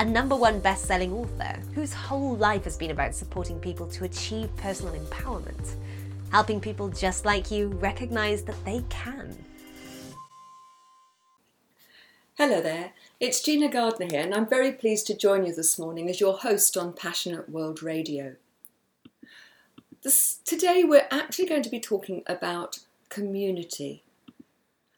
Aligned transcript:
a 0.00 0.04
number 0.04 0.34
one 0.34 0.58
best 0.60 0.86
selling 0.86 1.12
author 1.12 1.60
whose 1.74 1.92
whole 1.92 2.34
life 2.36 2.64
has 2.64 2.74
been 2.74 2.90
about 2.90 3.14
supporting 3.14 3.60
people 3.60 3.86
to 3.86 4.04
achieve 4.04 4.48
personal 4.56 4.94
empowerment, 4.94 5.74
helping 6.32 6.58
people 6.58 6.88
just 6.88 7.26
like 7.26 7.50
you 7.50 7.68
recognize 7.68 8.42
that 8.42 8.64
they 8.64 8.82
can. 8.88 9.36
Hello 12.38 12.62
there, 12.62 12.94
it's 13.20 13.42
Gina 13.42 13.68
Gardner 13.68 14.06
here, 14.06 14.22
and 14.22 14.34
I'm 14.34 14.48
very 14.48 14.72
pleased 14.72 15.06
to 15.08 15.14
join 15.14 15.44
you 15.44 15.54
this 15.54 15.78
morning 15.78 16.08
as 16.08 16.18
your 16.18 16.38
host 16.38 16.78
on 16.78 16.94
Passionate 16.94 17.50
World 17.50 17.82
Radio. 17.82 18.36
This, 20.00 20.38
today, 20.46 20.82
we're 20.82 21.08
actually 21.10 21.44
going 21.44 21.62
to 21.62 21.68
be 21.68 21.78
talking 21.78 22.22
about 22.26 22.78
community. 23.10 24.02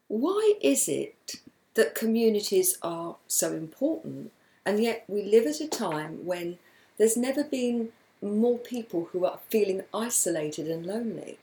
Why 0.06 0.54
is 0.60 0.88
it 0.88 1.40
that 1.74 1.96
communities 1.96 2.78
are 2.82 3.16
so 3.26 3.52
important 3.52 4.30
and 4.64 4.82
yet 4.82 5.04
we 5.08 5.22
live 5.22 5.46
at 5.46 5.60
a 5.60 5.68
time 5.68 6.24
when 6.24 6.58
there's 6.98 7.16
never 7.16 7.42
been 7.42 7.90
more 8.20 8.58
people 8.58 9.08
who 9.12 9.24
are 9.24 9.40
feeling 9.48 9.82
isolated 9.92 10.68
and 10.68 10.86
lonely. 10.86 11.38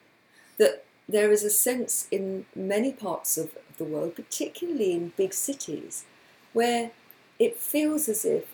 That 0.57 0.85
there 1.07 1.31
is 1.31 1.43
a 1.43 1.49
sense 1.49 2.07
in 2.11 2.45
many 2.55 2.93
parts 2.93 3.37
of 3.37 3.51
the 3.77 3.83
world, 3.83 4.15
particularly 4.15 4.93
in 4.93 5.13
big 5.17 5.33
cities, 5.33 6.05
where 6.53 6.91
it 7.39 7.57
feels 7.57 8.07
as 8.07 8.23
if 8.25 8.45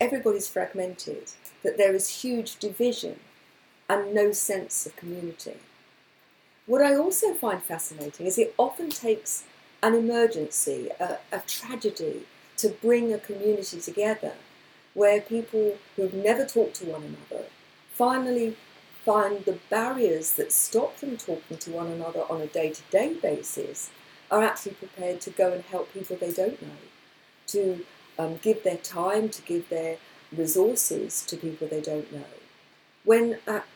everybody's 0.00 0.48
fragmented, 0.48 1.30
that 1.62 1.78
there 1.78 1.94
is 1.94 2.22
huge 2.22 2.58
division 2.58 3.20
and 3.88 4.14
no 4.14 4.32
sense 4.32 4.86
of 4.86 4.96
community. 4.96 5.56
What 6.66 6.82
I 6.82 6.94
also 6.94 7.34
find 7.34 7.62
fascinating 7.62 8.26
is 8.26 8.38
it 8.38 8.54
often 8.58 8.90
takes 8.90 9.44
an 9.82 9.94
emergency, 9.94 10.90
a, 11.00 11.18
a 11.32 11.40
tragedy, 11.46 12.22
to 12.62 12.68
bring 12.68 13.12
a 13.12 13.18
community 13.18 13.80
together 13.80 14.32
where 14.94 15.20
people 15.20 15.78
who've 15.96 16.14
never 16.14 16.44
talked 16.44 16.76
to 16.76 16.86
one 16.86 17.02
another 17.02 17.46
finally 17.92 18.56
find 19.04 19.44
the 19.44 19.58
barriers 19.68 20.32
that 20.32 20.52
stop 20.52 20.96
them 20.98 21.16
talking 21.16 21.56
to 21.56 21.72
one 21.72 21.88
another 21.88 22.20
on 22.30 22.40
a 22.40 22.46
day 22.46 22.70
to 22.70 22.82
day 22.90 23.14
basis 23.14 23.90
are 24.30 24.44
actually 24.44 24.72
prepared 24.72 25.20
to 25.20 25.30
go 25.30 25.52
and 25.52 25.64
help 25.64 25.92
people 25.92 26.16
they 26.16 26.32
don't 26.32 26.62
know, 26.62 26.82
to 27.48 27.84
um, 28.16 28.38
give 28.40 28.62
their 28.62 28.76
time, 28.76 29.28
to 29.28 29.42
give 29.42 29.68
their 29.68 29.96
resources 30.34 31.26
to 31.26 31.36
people 31.36 31.66
they 31.66 31.80
don't 31.80 32.12
know. 32.12 32.32
When 33.04 33.38
at 33.46 33.66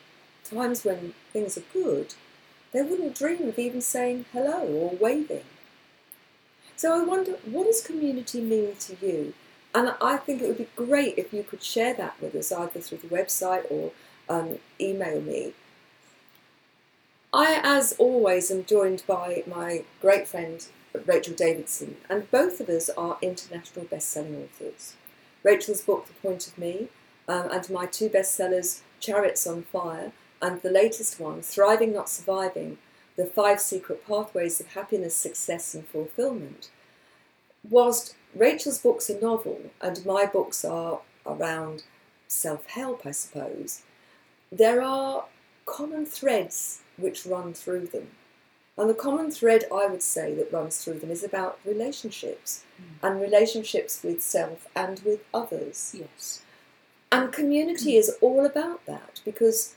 times 0.45 0.85
when 0.85 1.13
things 1.33 1.59
are 1.59 1.65
good, 1.73 2.15
they 2.73 2.83
wouldn't 2.83 3.17
dream 3.17 3.49
of 3.49 3.59
even 3.59 3.81
saying 3.81 4.27
hello 4.33 4.65
or 4.65 4.97
waving. 4.97 5.45
So 6.77 6.95
I 6.95 7.05
wonder, 7.05 7.33
what 7.45 7.67
does 7.67 7.81
community 7.81 8.41
mean 8.41 8.77
to 8.77 8.97
you? 9.05 9.33
And 9.75 9.95
I 10.01 10.19
think 10.19 10.41
it 10.41 10.49
would 10.49 10.59
be 10.59 10.69
great 10.77 11.19
if 11.19 11.33
you 11.33 11.43
could 11.43 11.63
share 11.63 11.95
that 11.95 12.21
with 12.21 12.35
us 12.35 12.53
either 12.53 12.81
through 12.81 12.99
the 12.99 13.09
website 13.09 13.65
or 13.71 13.93
um, 14.29 14.59
email 14.81 15.21
me. 15.21 15.55
I, 17.33 17.61
as 17.63 17.95
always, 17.99 18.51
am 18.51 18.65
joined 18.65 19.03
by 19.07 19.43
my 19.47 19.85
great 20.01 20.29
friend 20.29 20.67
Rachel 21.05 21.35
Davidson, 21.35 21.97
and 22.09 22.31
both 22.31 22.61
of 22.61 22.69
us 22.69 22.89
are 22.91 23.19
international 23.21 23.85
best-selling 23.85 24.37
authors. 24.37 24.95
Rachel's 25.43 25.83
book, 25.83 26.07
The 26.07 26.15
Point 26.15 26.47
of 26.47 26.57
Me, 26.57 26.89
um, 27.29 27.51
and 27.51 27.69
my 27.69 27.87
two 27.87 28.09
bestsellers, 28.09 28.81
Chariots 29.01 29.47
on 29.47 29.65
Fire, 29.65 30.13
and 30.41 30.63
the 30.63 30.71
latest 30.71 31.21
one, 31.21 31.43
Thriving 31.43 31.93
Not 31.93 32.09
Surviving, 32.09 32.79
the 33.17 33.27
five 33.27 33.61
secret 33.61 34.07
pathways 34.07 34.61
of 34.61 34.69
happiness, 34.69 35.15
success, 35.15 35.75
and 35.75 35.87
fulfillment. 35.87 36.71
Whilst 37.71 38.15
Rachel's 38.35 38.79
book's 38.79 39.11
a 39.11 39.21
novel 39.21 39.61
and 39.81 40.05
my 40.05 40.27
books 40.27 40.65
are 40.65 41.01
around 41.25 41.85
self 42.29 42.67
help, 42.67 43.07
I 43.07 43.11
suppose, 43.11 43.83
there 44.53 44.83
are 44.83 45.25
common 45.65 46.07
threads 46.07 46.81
which 46.97 47.27
run 47.27 47.55
through 47.55 47.87
them. 47.89 48.09
And 48.79 48.91
the 48.91 48.95
common 48.95 49.31
thread 49.31 49.65
I 49.73 49.87
would 49.87 50.03
say 50.03 50.35
that 50.35 50.53
runs 50.53 50.83
through 50.83 50.99
them 50.99 51.11
is 51.11 51.25
about 51.25 51.59
relationships 51.65 52.65
mm. 52.81 53.09
and 53.09 53.21
relationships 53.21 54.03
with 54.03 54.23
self 54.23 54.69
and 54.77 55.01
with 55.01 55.21
others. 55.33 55.95
Yes. 55.99 56.43
And 57.11 57.33
community 57.33 57.97
is 57.97 58.17
all 58.21 58.45
about 58.45 58.85
that 58.87 59.23
because 59.25 59.75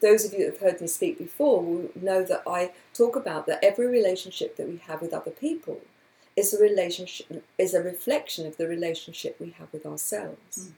those 0.00 0.24
of 0.24 0.32
you 0.32 0.40
that 0.40 0.54
have 0.54 0.60
heard 0.60 0.80
me 0.80 0.86
speak 0.86 1.18
before 1.18 1.62
will 1.62 1.90
know 1.94 2.24
that 2.24 2.42
I 2.46 2.72
talk 2.94 3.14
about 3.14 3.46
that 3.46 3.62
every 3.62 3.86
relationship 3.86 4.56
that 4.56 4.68
we 4.68 4.78
have 4.78 5.00
with 5.00 5.12
other 5.12 5.30
people 5.30 5.80
is 6.36 6.54
a 6.54 6.62
relationship 6.62 7.44
is 7.58 7.74
a 7.74 7.82
reflection 7.82 8.46
of 8.46 8.56
the 8.56 8.66
relationship 8.66 9.36
we 9.38 9.50
have 9.58 9.68
with 9.72 9.84
ourselves. 9.84 10.58
Mm. 10.58 10.72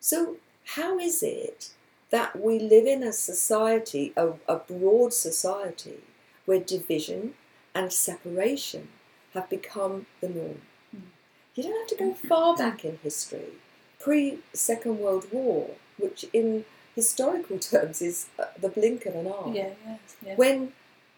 So 0.00 0.36
how 0.76 0.98
is 0.98 1.22
it 1.22 1.70
that 2.10 2.40
we 2.40 2.58
live 2.58 2.86
in 2.86 3.02
a 3.02 3.12
society, 3.12 4.12
a, 4.16 4.32
a 4.48 4.56
broad 4.56 5.12
society, 5.12 6.00
where 6.46 6.60
division 6.60 7.34
and 7.74 7.92
separation 7.92 8.88
have 9.34 9.50
become 9.50 10.06
the 10.20 10.28
norm? 10.28 10.60
Mm. 10.94 11.00
You 11.54 11.62
don't 11.64 11.78
have 11.78 11.98
to 11.98 12.04
go 12.04 12.14
far 12.14 12.56
back 12.56 12.84
in 12.84 12.98
history, 13.02 13.52
pre 14.00 14.38
Second 14.52 14.98
World 14.98 15.26
War, 15.30 15.70
which 15.98 16.24
in 16.32 16.64
historical 16.94 17.58
terms 17.58 18.00
is 18.00 18.26
uh, 18.38 18.44
the 18.60 18.68
blink 18.68 19.04
of 19.06 19.14
an 19.14 19.26
eye. 19.26 19.52
Yeah, 19.52 19.70
yeah, 19.86 19.96
yeah. 20.24 20.34
When 20.36 20.72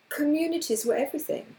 communities 0.08 0.84
were 0.84 0.96
everything. 0.96 1.56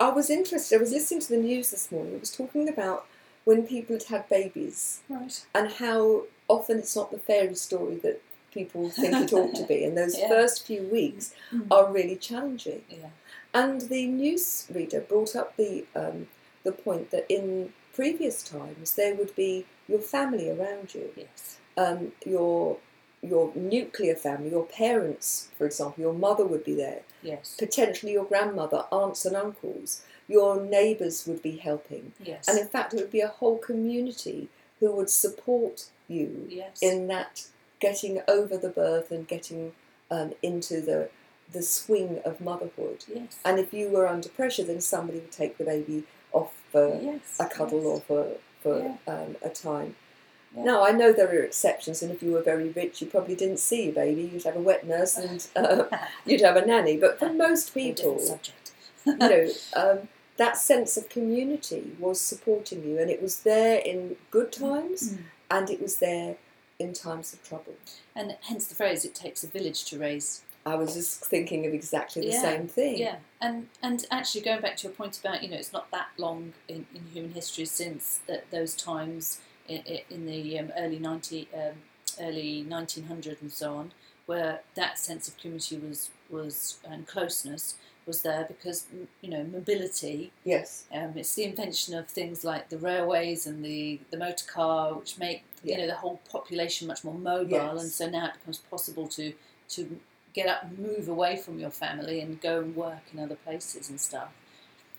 I 0.00 0.10
was 0.10 0.30
interested, 0.30 0.76
I 0.76 0.80
was 0.80 0.92
listening 0.92 1.20
to 1.20 1.28
the 1.28 1.36
news 1.36 1.70
this 1.70 1.90
morning, 1.90 2.14
it 2.14 2.20
was 2.20 2.36
talking 2.36 2.68
about 2.68 3.06
when 3.44 3.66
people 3.66 3.96
had 3.96 4.04
had 4.04 4.28
babies 4.28 5.00
right. 5.08 5.44
and 5.54 5.70
how 5.72 6.24
often 6.48 6.78
it's 6.78 6.96
not 6.96 7.10
the 7.10 7.18
fairy 7.18 7.54
story 7.54 7.96
that 7.96 8.20
people 8.54 8.88
think 8.88 9.14
it 9.14 9.32
ought 9.32 9.54
to 9.56 9.66
be, 9.66 9.84
and 9.84 9.98
those 9.98 10.18
yeah. 10.18 10.28
first 10.28 10.66
few 10.66 10.82
weeks 10.84 11.34
mm-hmm. 11.52 11.70
are 11.72 11.92
really 11.92 12.16
challenging. 12.16 12.82
Yeah. 12.88 13.10
And 13.52 13.82
the 13.82 14.06
news 14.06 14.66
reader 14.72 15.00
brought 15.00 15.36
up 15.36 15.56
the 15.56 15.84
um, 15.94 16.28
the 16.62 16.72
point 16.72 17.10
that 17.10 17.26
in 17.28 17.72
previous 17.92 18.42
times 18.42 18.94
there 18.94 19.14
would 19.14 19.34
be 19.36 19.66
your 19.86 20.00
family 20.00 20.50
around 20.50 20.94
you, 20.94 21.10
yes. 21.16 21.58
um, 21.76 22.12
your 22.24 22.78
your 23.24 23.52
nuclear 23.54 24.14
family, 24.14 24.50
your 24.50 24.66
parents, 24.66 25.48
for 25.56 25.66
example, 25.66 26.02
your 26.02 26.12
mother 26.12 26.44
would 26.44 26.64
be 26.64 26.74
there. 26.74 27.02
Yes. 27.22 27.56
Potentially 27.58 28.12
your 28.12 28.24
grandmother, 28.24 28.84
aunts 28.90 29.24
and 29.24 29.36
uncles. 29.36 30.02
Your 30.28 30.60
neighbours 30.60 31.26
would 31.26 31.42
be 31.42 31.56
helping. 31.56 32.12
Yes. 32.22 32.48
And 32.48 32.58
in 32.58 32.66
fact, 32.68 32.94
it 32.94 32.96
would 32.96 33.10
be 33.10 33.20
a 33.20 33.28
whole 33.28 33.58
community 33.58 34.48
who 34.80 34.92
would 34.92 35.10
support 35.10 35.86
you 36.08 36.46
yes. 36.48 36.78
in 36.80 37.06
that 37.08 37.46
getting 37.80 38.20
over 38.28 38.56
the 38.56 38.68
birth 38.68 39.10
and 39.10 39.28
getting 39.28 39.72
um, 40.10 40.32
into 40.42 40.80
the 40.80 41.10
the 41.52 41.62
swing 41.62 42.20
of 42.24 42.40
motherhood. 42.40 43.04
Yes. 43.12 43.38
And 43.44 43.58
if 43.58 43.72
you 43.74 43.88
were 43.88 44.08
under 44.08 44.28
pressure, 44.28 44.64
then 44.64 44.80
somebody 44.80 45.18
would 45.18 45.30
take 45.30 45.58
the 45.58 45.64
baby 45.64 46.04
off 46.32 46.54
for 46.72 46.98
yes. 47.00 47.36
a 47.38 47.46
cuddle 47.46 47.86
or 47.86 48.00
for 48.00 48.36
for 48.60 48.78
yeah. 48.78 48.96
um, 49.14 49.36
a 49.42 49.50
time. 49.50 49.94
Yeah. 50.56 50.64
Now 50.64 50.84
I 50.84 50.92
know 50.92 51.12
there 51.12 51.28
are 51.28 51.42
exceptions, 51.42 52.02
and 52.02 52.12
if 52.12 52.22
you 52.22 52.32
were 52.32 52.42
very 52.42 52.68
rich, 52.70 53.00
you 53.00 53.06
probably 53.06 53.34
didn't 53.34 53.58
see 53.58 53.84
your 53.84 53.94
baby. 53.94 54.30
You'd 54.32 54.44
have 54.44 54.56
a 54.56 54.60
wet 54.60 54.86
nurse 54.86 55.16
and 55.16 55.46
uh, 55.56 55.84
you'd 56.26 56.42
have 56.42 56.56
a 56.56 56.64
nanny. 56.64 56.96
But 56.96 57.18
for 57.18 57.32
most 57.46 57.74
people, 57.74 58.40
you 59.04 59.16
know, 59.18 59.48
um, 59.74 60.08
that 60.36 60.56
sense 60.56 60.96
of 60.96 61.08
community 61.08 61.92
was 61.98 62.20
supporting 62.20 62.84
you, 62.84 62.98
and 62.98 63.10
it 63.10 63.20
was 63.20 63.40
there 63.40 63.78
in 63.78 64.16
good 64.30 64.52
times, 64.52 65.14
mm. 65.14 65.18
and 65.50 65.70
it 65.70 65.80
was 65.80 65.98
there 65.98 66.36
in 66.78 66.92
times 66.92 67.32
of 67.32 67.42
trouble. 67.42 67.74
And 68.14 68.36
hence 68.42 68.66
the 68.66 68.74
phrase, 68.74 69.04
"It 69.04 69.14
takes 69.14 69.42
a 69.42 69.48
village 69.48 69.84
to 69.86 69.98
raise." 69.98 70.42
I 70.66 70.76
was 70.76 70.94
just 70.94 71.22
thinking 71.24 71.66
of 71.66 71.74
exactly 71.74 72.22
the 72.22 72.28
yeah. 72.28 72.40
same 72.40 72.68
thing. 72.68 72.98
Yeah, 72.98 73.16
and 73.40 73.68
and 73.82 74.06
actually 74.10 74.40
going 74.40 74.60
back 74.60 74.76
to 74.78 74.88
your 74.88 74.92
point 74.92 75.18
about 75.18 75.42
you 75.42 75.50
know 75.50 75.56
it's 75.56 75.72
not 75.72 75.90
that 75.90 76.08
long 76.16 76.54
in, 76.68 76.86
in 76.94 77.02
human 77.12 77.32
history 77.32 77.66
since 77.66 78.20
that 78.26 78.50
those 78.50 78.74
times 78.74 79.40
in, 79.68 80.26
the 80.26 80.58
um, 80.58 80.72
early 80.78 80.98
90, 80.98 81.48
um, 81.54 81.72
early 82.20 82.62
1900 82.64 83.38
and 83.40 83.52
so 83.52 83.74
on, 83.76 83.92
where 84.26 84.60
that 84.74 84.98
sense 84.98 85.28
of 85.28 85.36
community 85.38 85.76
was 85.78 86.10
was 86.30 86.78
and 86.88 87.06
closeness 87.06 87.76
was 88.06 88.22
there 88.22 88.44
because 88.46 88.86
you 89.20 89.30
know 89.30 89.44
mobility. 89.44 90.32
Yes. 90.44 90.84
Um, 90.92 91.12
it's 91.16 91.34
the 91.34 91.44
invention 91.44 91.94
of 91.94 92.08
things 92.08 92.44
like 92.44 92.68
the 92.68 92.78
railways 92.78 93.46
and 93.46 93.64
the 93.64 94.00
the 94.10 94.16
motor 94.18 94.46
car, 94.46 94.94
which 94.94 95.18
make 95.18 95.44
Yeah. 95.62 95.76
you 95.76 95.80
know 95.82 95.86
the 95.88 95.94
whole 95.96 96.20
population 96.30 96.86
much 96.88 97.04
more 97.04 97.14
mobile, 97.14 97.50
Yes. 97.50 97.82
and 97.82 97.90
so 97.90 98.08
now 98.08 98.26
it 98.26 98.34
becomes 98.34 98.58
possible 98.58 99.08
to 99.08 99.32
to 99.70 100.00
get 100.34 100.48
up 100.48 100.66
move 100.76 101.08
away 101.08 101.36
from 101.36 101.58
your 101.60 101.70
family 101.70 102.20
and 102.20 102.40
go 102.40 102.58
and 102.60 102.74
work 102.76 103.02
in 103.12 103.20
other 103.20 103.36
places 103.36 103.88
and 103.88 104.00
stuff. 104.00 104.28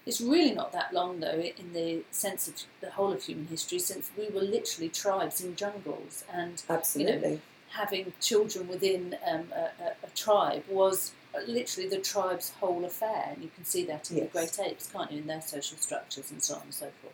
It's 0.05 0.21
really 0.21 0.51
not 0.51 0.71
that 0.71 0.93
long 0.93 1.19
though, 1.19 1.39
in 1.39 1.73
the 1.73 2.03
sense 2.11 2.47
of 2.47 2.55
the 2.81 2.91
whole 2.91 3.11
of 3.11 3.23
human 3.23 3.47
history, 3.47 3.79
since 3.79 4.11
we 4.17 4.29
were 4.29 4.41
literally 4.41 4.89
tribes 4.89 5.41
in 5.41 5.55
jungles, 5.55 6.23
and 6.31 6.61
Absolutely. 6.69 7.41
having 7.69 8.13
children 8.21 8.67
within 8.67 9.17
um, 9.27 9.47
a, 9.53 9.71
a, 9.83 9.89
a 10.03 10.09
tribe 10.15 10.63
was 10.69 11.11
literally 11.47 11.89
the 11.89 11.97
tribe's 11.97 12.51
whole 12.59 12.85
affair. 12.85 13.31
And 13.33 13.43
you 13.43 13.49
can 13.55 13.65
see 13.65 13.83
that 13.85 14.09
in 14.11 14.17
Yes. 14.17 14.25
the 14.27 14.31
great 14.31 14.59
apes, 14.59 14.87
can't 14.91 15.11
you, 15.11 15.19
in 15.19 15.27
their 15.27 15.41
social 15.41 15.77
structures 15.77 16.31
and 16.31 16.41
so 16.41 16.55
on 16.55 16.61
and 16.63 16.73
so 16.73 16.91
forth. 17.01 17.13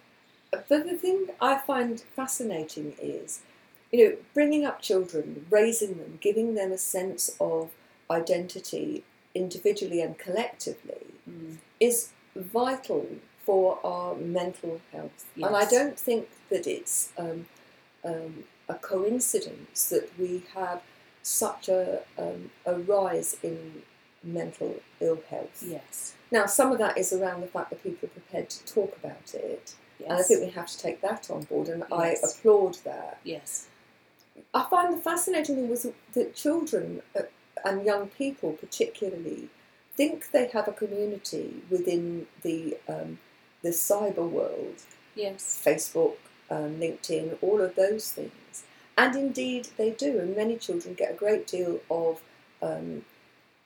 But 0.52 0.68
the 0.86 0.98
thing 0.98 1.28
I 1.40 1.58
find 1.58 2.02
fascinating 2.16 2.94
is, 3.02 3.40
you 3.92 4.04
know, 4.10 4.18
bringing 4.34 4.66
up 4.66 4.82
children, 4.82 5.46
raising 5.50 5.98
them, 5.98 6.20
giving 6.22 6.56
them 6.56 6.72
a 6.72 6.78
sense 6.78 7.32
of 7.40 7.72
identity 8.10 9.04
individually 9.34 10.02
and 10.02 10.18
collectively 10.18 11.06
Mm. 11.30 11.58
is 11.80 12.10
vital 12.36 13.08
for 13.46 13.80
our 13.84 14.16
mental 14.16 14.80
health. 14.92 15.26
And 15.36 15.56
I 15.56 15.66
don't 15.66 15.98
think 15.98 16.30
that 16.50 16.68
it's 16.68 17.12
um, 17.18 17.46
um, 18.06 18.44
a 18.70 18.76
coincidence 18.76 19.90
that 19.90 20.10
we 20.18 20.44
have 20.54 20.82
such 21.24 21.70
a, 21.70 22.02
um, 22.18 22.52
a 22.66 22.76
rise 22.76 23.36
in 23.44 23.82
mental 24.24 24.82
ill 25.00 25.20
health. 25.30 25.64
Yes. 25.66 26.16
Now, 26.32 26.46
some 26.46 26.72
of 26.72 26.78
that 26.78 26.98
is 26.98 27.12
around 27.12 27.42
the 27.42 27.48
fact 27.48 27.72
that 27.72 27.84
people 27.84 28.08
are 28.08 28.12
prepared 28.12 28.50
to 28.52 28.66
talk 28.74 28.96
about 29.04 29.34
it, 29.34 29.76
Yes. 30.00 30.10
and 30.10 30.20
I 30.20 30.24
think 30.24 30.42
we 30.42 30.50
have 30.52 30.68
to 30.68 30.80
take 30.80 31.02
that 31.02 31.30
on 31.30 31.44
board, 31.44 31.68
and 31.68 31.84
I 31.92 32.16
applaud 32.24 32.76
that. 32.86 33.20
yes. 33.24 33.68
I 34.54 34.66
find 34.70 34.94
the 34.94 34.98
fascinating 35.02 35.56
thing 35.56 35.70
was 35.70 35.86
that 36.14 36.36
children 36.36 37.02
uh, 37.18 37.24
and 37.66 37.86
young 37.86 38.08
people, 38.08 38.54
particularly, 38.54 39.50
think 39.96 40.32
they 40.32 40.48
have 40.48 40.68
a 40.68 40.72
community 40.74 41.62
within 41.70 42.28
the 42.42 42.78
um, 42.88 43.20
the 43.62 43.70
cyber 43.70 44.28
world, 44.28 44.78
Yes. 45.16 45.62
Facebook, 45.64 46.16
um, 46.50 46.78
LinkedIn, 46.80 47.38
all 47.42 47.62
of 47.62 47.76
those 47.76 48.12
things, 48.12 48.64
and 48.98 49.16
indeed 49.16 49.68
they 49.78 49.92
do. 49.92 50.20
And 50.20 50.36
many 50.36 50.58
children 50.58 50.96
get 50.96 51.12
a 51.12 51.16
great 51.16 51.46
deal 51.48 51.80
of 51.90 52.22
um, 52.62 53.06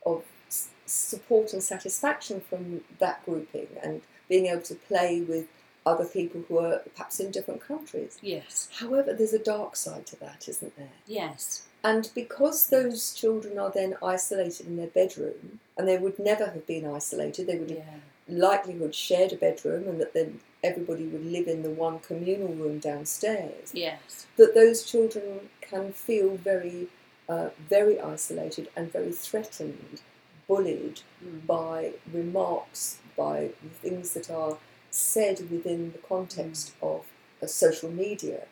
of 0.04 0.24
s- 0.48 0.68
support 0.84 1.52
and 1.52 1.62
satisfaction 1.62 2.40
from 2.40 2.82
that 2.98 3.24
grouping 3.24 3.68
and 3.82 4.02
being 4.28 4.46
able 4.46 4.62
to 4.62 4.74
play 4.74 5.20
with 5.20 5.46
other 5.86 6.04
people 6.04 6.42
who 6.48 6.58
are 6.58 6.80
perhaps 6.94 7.20
in 7.20 7.30
different 7.30 7.60
countries. 7.60 8.18
Yes. 8.20 8.68
However, 8.80 9.12
there's 9.14 9.32
a 9.32 9.38
dark 9.38 9.76
side 9.76 10.04
to 10.06 10.16
that, 10.20 10.48
isn't 10.48 10.76
there? 10.76 10.88
Yes. 11.06 11.66
And 11.86 12.10
because 12.16 12.66
those 12.66 13.14
children 13.14 13.58
are 13.60 13.70
then 13.70 13.96
isolated 14.02 14.66
in 14.66 14.76
their 14.76 14.88
bedroom, 14.88 15.60
and 15.76 15.86
they 15.86 15.98
would 15.98 16.18
never 16.18 16.46
have 16.46 16.66
been 16.66 16.84
isolated, 16.84 17.46
they 17.46 17.58
would 17.58 17.70
have 17.70 17.78
Yeah. 17.78 18.38
likelihood 18.48 18.92
shared 18.92 19.32
a 19.32 19.36
bedroom, 19.36 19.86
and 19.86 20.00
that 20.00 20.12
then 20.12 20.40
everybody 20.64 21.04
would 21.06 21.24
live 21.24 21.46
in 21.46 21.62
the 21.62 21.70
one 21.70 22.00
communal 22.00 22.48
room 22.62 22.80
downstairs. 22.80 23.70
Yes. 23.72 24.26
That 24.36 24.52
those 24.54 24.82
children 24.82 25.48
can 25.60 25.92
feel 25.92 26.30
very, 26.52 26.88
uh, 27.28 27.50
very 27.76 28.00
isolated 28.00 28.68
and 28.74 28.90
very 28.92 29.12
threatened, 29.12 30.00
bullied 30.48 31.02
Mm. 31.24 31.46
by 31.46 31.92
remarks, 32.12 32.98
by 33.16 33.50
things 33.80 34.12
that 34.14 34.28
are 34.28 34.58
said 34.90 35.36
within 35.52 35.92
the 35.92 35.98
context 35.98 36.72
of 36.82 37.04
uh, 37.40 37.46
social 37.46 37.90
media 37.90 38.46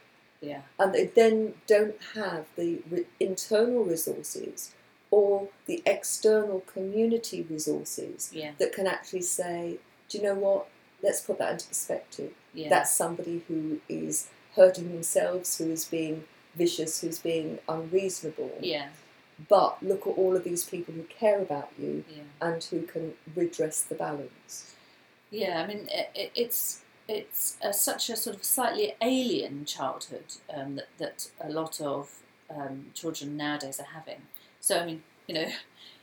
Yeah. 0.44 0.62
and 0.79 0.94
they 0.94 1.06
then 1.06 1.55
don't 1.67 1.96
have 2.14 2.46
the 2.56 2.82
re- 2.91 3.06
internal 3.20 3.85
resources 3.85 4.73
or 5.11 5.49
the 5.67 5.82
external 5.87 6.61
community 6.61 7.43
resources 7.49 8.31
Yeah. 8.32 8.52
that 8.58 8.73
can 8.73 8.87
actually 8.87 9.23
say, 9.23 9.79
do 10.08 10.19
you 10.19 10.25
know 10.25 10.35
what? 10.35 10.67
Let's 11.02 11.20
put 11.20 11.38
that 11.38 11.52
into 11.52 11.67
perspective. 11.69 12.32
Yeah. 12.52 12.69
That's 12.69 12.93
somebody 12.93 13.43
who 13.49 13.81
is 13.88 14.29
hurting 14.56 14.93
themselves, 14.93 15.58
who 15.58 15.70
is 15.70 15.85
being 15.85 16.25
vicious, 16.56 17.00
who's 17.00 17.19
being 17.19 17.58
unreasonable. 17.69 18.52
yeah. 18.61 18.88
But 19.49 19.82
look 19.82 20.02
at 20.06 20.11
all 20.17 20.37
of 20.37 20.44
these 20.44 20.62
people 20.62 20.94
who 20.94 21.02
care 21.05 21.40
about 21.43 21.70
you 21.79 22.05
Yeah. 22.08 22.23
and 22.40 22.62
who 22.62 22.82
can 22.82 23.14
redress 23.35 23.82
the 23.82 23.97
balance. 23.97 24.75
Yeah, 25.31 25.61
I 25.61 25.67
mean, 25.67 25.88
it, 25.90 26.11
it, 26.14 26.31
it's 26.37 26.82
it's 27.08 27.56
uh, 27.62 27.72
such 27.72 28.08
a 28.10 28.16
sort 28.16 28.36
of 28.36 28.44
slightly 28.44 28.94
alien 29.02 29.64
childhood 29.64 30.24
um, 30.54 30.76
that 30.76 30.88
that 30.98 31.28
a 31.40 31.50
lot 31.50 31.80
of 31.80 32.10
um, 32.50 32.86
children 32.94 33.36
nowadays 33.36 33.80
are 33.80 33.92
having. 33.94 34.22
So, 34.60 34.78
I 34.80 34.86
mean, 34.86 35.02
you 35.26 35.34
know, 35.34 35.40
it 35.42 35.52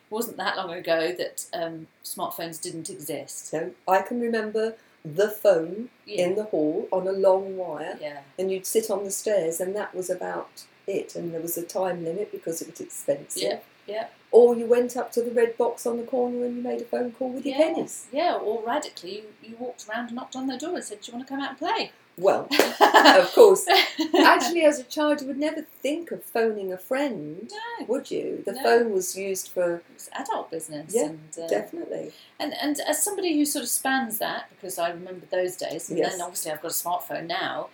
wasn't 0.09 0.37
that 0.37 0.57
long 0.57 0.71
ago 0.73 1.13
that 1.17 1.45
um, 1.53 1.87
smartphones 2.03 2.61
didn't 2.61 2.89
exist. 2.89 3.47
So 3.49 3.71
I 3.87 4.01
can 4.01 4.19
remember 4.19 4.75
the 5.03 5.29
phone 5.29 5.89
Yeah, 6.05 6.25
in 6.27 6.35
the 6.35 6.43
hall 6.43 6.87
on 6.91 7.07
a 7.07 7.11
long 7.11 7.57
wire. 7.57 7.97
yeah, 7.99 8.19
and 8.37 8.51
you'd 8.51 8.67
sit 8.67 8.91
on 8.91 9.03
the 9.03 9.11
stairs, 9.11 9.59
and 9.59 9.75
that 9.75 9.95
was 9.95 10.09
about 10.11 10.65
it. 10.85 11.15
And 11.15 11.33
there 11.33 11.41
was 11.41 11.57
a 11.57 11.63
time 11.65 12.03
limit 12.03 12.31
because 12.31 12.61
it 12.61 12.69
was 12.69 12.79
expensive. 12.81 13.41
Yeah, 13.41 13.59
yeah. 13.91 14.07
Or 14.31 14.55
you 14.55 14.65
went 14.65 14.95
up 14.95 15.11
to 15.13 15.21
the 15.21 15.31
red 15.31 15.57
box 15.57 15.85
on 15.85 15.97
the 15.97 16.03
corner 16.03 16.45
and 16.45 16.55
you 16.55 16.63
made 16.63 16.81
a 16.81 16.85
phone 16.85 17.11
call 17.11 17.29
with 17.31 17.45
your 17.45 17.57
yeah, 17.57 17.65
pennies. 17.65 18.07
yeah. 18.13 18.35
Or 18.35 18.63
radically, 18.65 19.15
you, 19.17 19.23
you 19.49 19.55
walked 19.59 19.87
around 19.89 20.05
and 20.07 20.15
knocked 20.15 20.35
on 20.37 20.47
their 20.47 20.57
door 20.57 20.75
and 20.75 20.83
said, 20.83 21.01
"Do 21.01 21.11
you 21.11 21.17
want 21.17 21.27
to 21.27 21.33
come 21.33 21.41
out 21.43 21.49
and 21.51 21.59
play?" 21.59 21.91
Well, 22.17 22.47
of 22.81 23.31
course. 23.33 23.65
Actually, 24.25 24.63
as 24.65 24.79
a 24.79 24.83
child, 24.83 25.21
you 25.21 25.27
would 25.27 25.37
never 25.37 25.61
think 25.61 26.11
of 26.11 26.23
phoning 26.23 26.71
a 26.71 26.77
friend, 26.77 27.49
no, 27.79 27.85
would 27.87 28.11
you? 28.11 28.43
The 28.45 28.51
No. 28.53 28.63
phone 28.63 28.91
was 28.93 29.17
used 29.17 29.47
for 29.49 29.81
it's 29.95 30.09
adult 30.13 30.51
business. 30.51 30.93
Yeah, 30.93 31.05
and, 31.07 31.19
uh, 31.41 31.47
definitely. 31.47 32.11
And 32.39 32.53
and 32.61 32.79
as 32.81 33.03
somebody 33.03 33.35
who 33.37 33.45
sort 33.45 33.63
of 33.63 33.69
spans 33.69 34.19
that, 34.19 34.49
because 34.51 34.77
I 34.77 34.89
remember 34.91 35.25
those 35.31 35.55
days, 35.57 35.89
and 35.89 35.97
Yes. 35.99 36.11
then 36.11 36.21
obviously 36.21 36.51
I've 36.51 36.61
got 36.61 36.71
a 36.71 36.73
smartphone 36.73 37.27
now. 37.27 37.69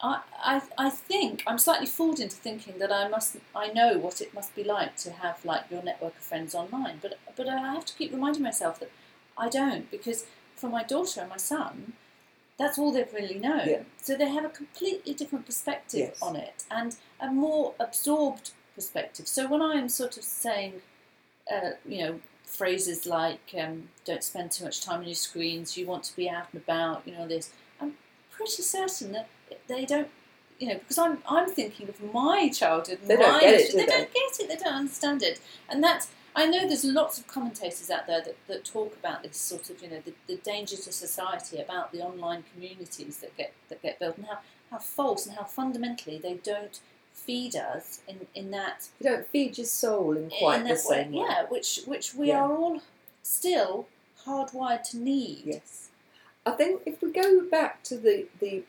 I, 0.00 0.20
I 0.42 0.62
I 0.78 0.90
think 0.90 1.42
I'm 1.46 1.58
slightly 1.58 1.86
fooled 1.86 2.20
into 2.20 2.36
thinking 2.36 2.78
that 2.78 2.92
I 2.92 3.08
must 3.08 3.36
I 3.54 3.68
know 3.72 3.98
what 3.98 4.20
it 4.20 4.32
must 4.32 4.54
be 4.54 4.62
like 4.64 4.96
to 4.98 5.10
have 5.12 5.44
like 5.44 5.64
your 5.70 5.82
network 5.82 6.16
of 6.16 6.22
friends 6.22 6.54
online, 6.54 6.98
but 7.02 7.18
but 7.36 7.48
I 7.48 7.58
have 7.74 7.84
to 7.86 7.94
keep 7.94 8.12
reminding 8.12 8.42
myself 8.42 8.78
that 8.80 8.90
I 9.36 9.48
don't 9.48 9.90
because 9.90 10.26
for 10.56 10.68
my 10.68 10.82
daughter 10.84 11.20
and 11.20 11.30
my 11.30 11.36
son, 11.36 11.94
that's 12.58 12.78
all 12.78 12.92
they've 12.92 13.12
really 13.12 13.38
known. 13.38 13.68
Yeah. 13.68 13.82
So 14.00 14.16
they 14.16 14.28
have 14.28 14.44
a 14.44 14.48
completely 14.48 15.14
different 15.14 15.46
perspective 15.46 16.00
Yes. 16.10 16.22
on 16.22 16.36
it 16.36 16.64
and 16.70 16.96
a 17.20 17.30
more 17.30 17.74
absorbed 17.80 18.50
perspective. 18.74 19.26
So 19.28 19.48
when 19.48 19.62
I'm 19.62 19.88
sort 19.88 20.16
of 20.16 20.24
saying, 20.24 20.82
uh, 21.52 21.72
you 21.86 21.98
know, 22.02 22.20
phrases 22.44 23.06
like 23.06 23.52
um, 23.60 23.88
"don't 24.04 24.22
spend 24.24 24.52
too 24.52 24.64
much 24.64 24.80
time 24.84 25.00
on 25.00 25.06
your 25.06 25.14
screens," 25.14 25.76
"you 25.76 25.86
want 25.86 26.04
to 26.04 26.16
be 26.16 26.28
out 26.30 26.46
and 26.52 26.62
about," 26.62 27.02
you 27.06 27.12
know 27.14 27.26
this. 27.26 27.50
I'm 27.80 27.96
pretty 28.30 28.62
certain 28.62 29.12
that 29.12 29.28
they 29.68 29.84
don't, 29.84 30.08
you 30.58 30.68
know, 30.68 30.74
because 30.74 30.98
I'm 30.98 31.18
I'm 31.28 31.48
thinking 31.50 31.88
of 31.88 32.00
my 32.12 32.48
childhood. 32.48 32.98
and 33.00 33.08
They 33.10 33.16
don't 33.16 33.40
get 33.40 33.54
it, 33.54 33.70
do 33.70 33.76
they 33.78 33.86
they? 33.86 33.92
don't 33.92 34.12
get 34.14 34.40
it. 34.40 34.48
They 34.48 34.56
don't 34.56 34.74
understand 34.74 35.22
it, 35.22 35.40
and 35.68 35.82
that's. 35.82 36.08
I 36.36 36.46
know 36.46 36.68
there's 36.68 36.84
lots 36.84 37.18
of 37.18 37.26
commentators 37.26 37.90
out 37.90 38.06
there 38.06 38.20
that, 38.22 38.36
that 38.46 38.64
talk 38.64 38.94
about 38.94 39.24
this 39.24 39.36
sort 39.36 39.70
of, 39.70 39.82
you 39.82 39.90
know, 39.90 40.00
the, 40.04 40.12
the 40.28 40.36
danger 40.36 40.76
to 40.76 40.92
society 40.92 41.58
about 41.60 41.90
the 41.90 42.00
online 42.00 42.44
communities 42.52 43.16
that 43.18 43.36
get 43.36 43.54
that 43.70 43.82
get 43.82 43.98
built 43.98 44.18
and 44.18 44.26
how, 44.26 44.38
how 44.70 44.78
false 44.78 45.26
and 45.26 45.34
how 45.36 45.42
fundamentally 45.44 46.16
they 46.18 46.34
don't 46.34 46.78
feed 47.12 47.56
us 47.56 48.02
in, 48.06 48.26
in 48.36 48.52
that 48.52 48.88
You 49.00 49.10
don't 49.10 49.26
feed 49.26 49.58
your 49.58 49.64
soul 49.66 50.16
in 50.16 50.30
quite 50.30 50.58
in 50.60 50.62
the 50.68 50.74
that 50.74 50.84
way, 50.88 51.02
same 51.02 51.12
way. 51.12 51.24
yeah, 51.28 51.44
which 51.48 51.80
which 51.86 52.14
we 52.14 52.28
Yeah. 52.28 52.42
are 52.44 52.52
all 52.56 52.82
still 53.24 53.88
hardwired 54.24 54.84
to 54.90 54.98
need. 54.98 55.42
Yes. 55.44 55.88
I 56.46 56.52
think 56.52 56.82
if 56.86 57.02
we 57.02 57.10
go 57.10 57.40
back 57.50 57.82
to 57.84 57.96
the, 57.96 58.26
the 58.38 58.62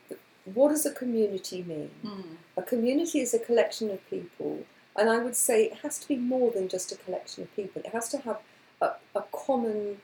what 0.44 0.68
does 0.70 0.86
a 0.86 0.92
community 0.92 1.62
mean? 1.62 1.90
Mm. 2.04 2.24
A 2.56 2.62
community 2.62 3.20
is 3.20 3.34
a 3.34 3.38
collection 3.38 3.90
of 3.90 4.08
people, 4.10 4.64
and 4.96 5.08
I 5.08 5.18
would 5.18 5.36
say 5.36 5.64
it 5.64 5.78
has 5.82 5.98
to 6.00 6.08
be 6.08 6.16
more 6.16 6.50
than 6.50 6.68
just 6.68 6.92
a 6.92 6.96
collection 6.96 7.42
of 7.44 7.54
people. 7.56 7.82
It 7.84 7.92
has 7.92 8.08
to 8.10 8.18
have 8.18 8.38
a, 8.80 8.90
a 9.14 9.22
common 9.32 9.98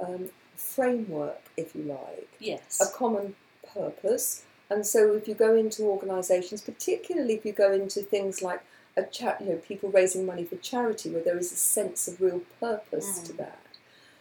um, 0.00 0.30
framework, 0.56 1.40
if 1.56 1.74
you 1.74 1.82
like, 1.84 2.28
Yes. 2.40 2.80
a 2.80 2.96
common 2.96 3.34
purpose. 3.74 4.44
And 4.70 4.86
so, 4.86 5.12
if 5.14 5.28
you 5.28 5.34
go 5.34 5.54
into 5.54 5.82
organisations, 5.84 6.62
particularly 6.62 7.34
if 7.34 7.44
you 7.44 7.52
go 7.52 7.72
into 7.72 8.00
things 8.00 8.42
like 8.42 8.62
a 8.96 9.02
chat, 9.04 9.40
you 9.40 9.48
know, 9.50 9.56
people 9.56 9.90
raising 9.90 10.24
money 10.26 10.44
for 10.44 10.56
charity, 10.56 11.10
where 11.10 11.22
there 11.22 11.38
is 11.38 11.52
a 11.52 11.56
sense 11.56 12.08
of 12.08 12.20
real 12.20 12.42
purpose 12.60 13.20
to 13.20 13.32
Mm. 13.32 13.36
that. 13.38 13.58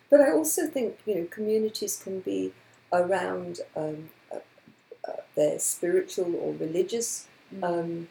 But 0.10 0.22
I 0.22 0.32
also 0.32 0.68
think 0.68 1.00
you 1.06 1.16
know 1.16 1.26
communities 1.26 1.96
can 2.04 2.20
be 2.20 2.54
around 2.92 3.62
um, 3.78 4.10
uh, 5.12 5.22
their 5.36 5.60
spiritual 5.60 6.36
or 6.36 6.54
religious 6.54 7.28
Mm. 7.54 7.64
um, 7.64 8.08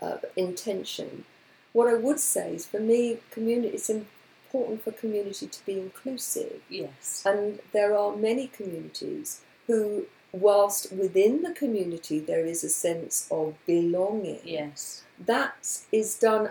uh, 0.00 0.16
intention. 0.36 1.24
What 1.72 1.88
I 1.88 1.94
would 1.94 2.18
say 2.18 2.54
is, 2.54 2.66
for 2.66 2.80
me, 2.80 3.18
community. 3.30 3.74
It's 3.76 3.88
important 3.90 4.82
for 4.82 4.90
community 4.92 5.46
to 5.46 5.66
be 5.66 5.78
inclusive, 5.78 6.60
yes. 6.68 7.22
and 7.24 7.60
there 7.72 7.96
are 7.96 8.16
many 8.16 8.48
communities 8.48 9.40
who 9.68 10.06
whilst 10.32 10.92
within 10.92 11.42
the 11.42 11.52
community 11.52 12.18
there 12.18 12.44
is 12.44 12.64
a 12.64 12.68
sense 12.68 13.28
of 13.30 13.54
belonging, 13.66 14.40
Yes. 14.44 15.04
that 15.26 15.54
is 15.92 16.18
done 16.18 16.50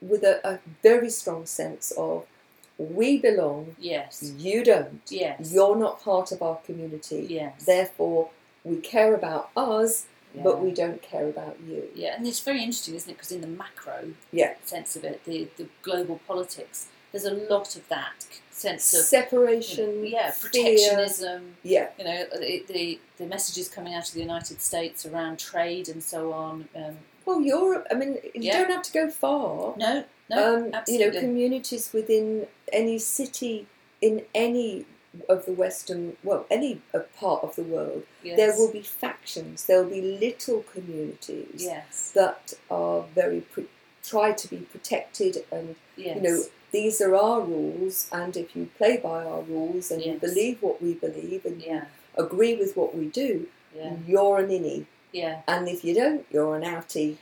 with 0.00 0.22
a, 0.24 0.40
a 0.48 0.60
very 0.82 1.10
strong 1.10 1.44
sense 1.44 1.90
of 1.90 2.24
we 2.78 3.18
belong, 3.18 3.76
Yes. 3.78 4.32
you 4.38 4.64
don't. 4.64 5.02
Yes. 5.08 5.52
You're 5.52 5.76
not 5.76 6.00
part 6.02 6.32
of 6.32 6.40
our 6.42 6.56
community. 6.56 7.26
Yes. 7.28 7.64
Therefore, 7.66 8.30
we 8.64 8.76
care 8.76 9.14
about 9.14 9.50
us, 9.56 10.06
but 10.42 10.60
we 10.60 10.70
don't 10.72 11.02
care 11.02 11.28
about 11.28 11.56
you. 11.66 11.84
Yeah, 11.94 12.14
and 12.16 12.26
it's 12.26 12.40
very 12.40 12.58
interesting, 12.62 12.94
isn't 12.94 13.10
it? 13.10 13.14
Because 13.14 13.32
in 13.32 13.40
the 13.40 13.46
macro 13.46 14.12
Yeah. 14.30 14.54
sense 14.64 14.94
of 14.96 15.04
it, 15.04 15.24
the, 15.24 15.48
the 15.56 15.66
global 15.82 16.20
politics, 16.26 16.88
there's 17.12 17.24
a 17.24 17.32
lot 17.32 17.74
of 17.76 17.88
that 17.88 18.26
sense 18.50 18.92
of 18.92 18.98
you 18.98 19.04
Separation, 19.04 20.02
know, 20.02 20.08
yeah, 20.08 20.30
fear. 20.30 20.50
protectionism. 20.50 21.56
Yeah, 21.62 21.88
You 21.98 22.04
know, 22.04 22.24
the, 22.38 22.64
the 22.68 23.00
the 23.16 23.26
messages 23.26 23.68
coming 23.68 23.94
out 23.94 24.06
of 24.08 24.14
the 24.14 24.20
United 24.20 24.60
States 24.60 25.06
around 25.06 25.38
trade 25.38 25.88
and 25.88 26.02
so 26.02 26.32
on. 26.32 26.68
Um, 26.76 26.98
well, 27.24 27.40
Europe. 27.40 27.86
I 27.90 27.94
mean, 27.94 28.18
you 28.34 28.42
Yeah. 28.42 28.58
don't 28.58 28.70
have 28.70 28.82
to 28.82 28.92
go 28.92 29.08
far. 29.10 29.74
no, 29.78 30.04
no, 30.30 30.56
um, 30.56 30.72
you 30.86 30.98
know, 31.00 31.18
communities 31.18 31.92
within 31.92 32.46
any 32.72 32.98
city 32.98 33.66
in 34.02 34.24
any 34.34 34.84
of 35.28 35.46
the 35.46 35.52
Western, 35.52 36.16
well, 36.22 36.46
any 36.50 36.80
part 37.18 37.42
of 37.44 37.56
the 37.56 37.62
world, 37.62 38.04
yes. 38.22 38.36
there 38.36 38.52
will 38.56 38.72
be 38.72 38.82
factions. 38.82 39.66
There 39.66 39.82
will 39.82 39.90
be 39.90 40.00
little 40.00 40.62
communities 40.62 41.62
Yes. 41.64 42.10
that 42.14 42.54
are 42.70 43.02
very 43.14 43.40
pr- 43.42 43.62
try 44.02 44.32
to 44.32 44.48
be 44.48 44.58
protected 44.58 45.44
and 45.50 45.76
Yes. 45.96 46.16
you 46.16 46.22
know 46.22 46.42
these 46.70 47.00
are 47.00 47.14
our 47.14 47.40
rules 47.40 48.08
and 48.12 48.36
if 48.36 48.54
you 48.56 48.70
play 48.78 48.96
by 48.96 49.24
our 49.24 49.42
rules 49.42 49.90
and 49.90 50.02
you 50.02 50.14
believe 50.14 50.62
what 50.62 50.80
we 50.80 50.94
believe 50.94 51.44
and 51.44 51.60
you 51.60 51.68
Yeah. 51.68 51.84
agree 52.16 52.54
with 52.54 52.76
what 52.76 52.94
we 52.94 53.06
do 53.06 53.48
Yeah. 53.76 53.96
you're 54.06 54.38
an 54.38 54.48
innie 54.48 54.86
Yeah. 55.12 55.42
and 55.48 55.68
if 55.68 55.84
you 55.84 55.94
don't 55.94 56.24
you're 56.30 56.54
an 56.56 56.62
outie 56.62 57.16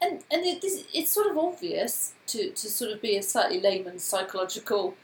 And 0.00 0.22
and 0.30 0.44
it, 0.46 0.60
this, 0.62 0.84
it's 0.94 1.10
sort 1.12 1.26
of 1.26 1.36
obvious 1.36 2.12
to, 2.28 2.50
to 2.50 2.66
sort 2.70 2.92
of 2.92 3.02
be 3.02 3.16
a 3.16 3.22
slightly 3.22 3.60
layman's 3.60 4.02
psychological. 4.04 4.94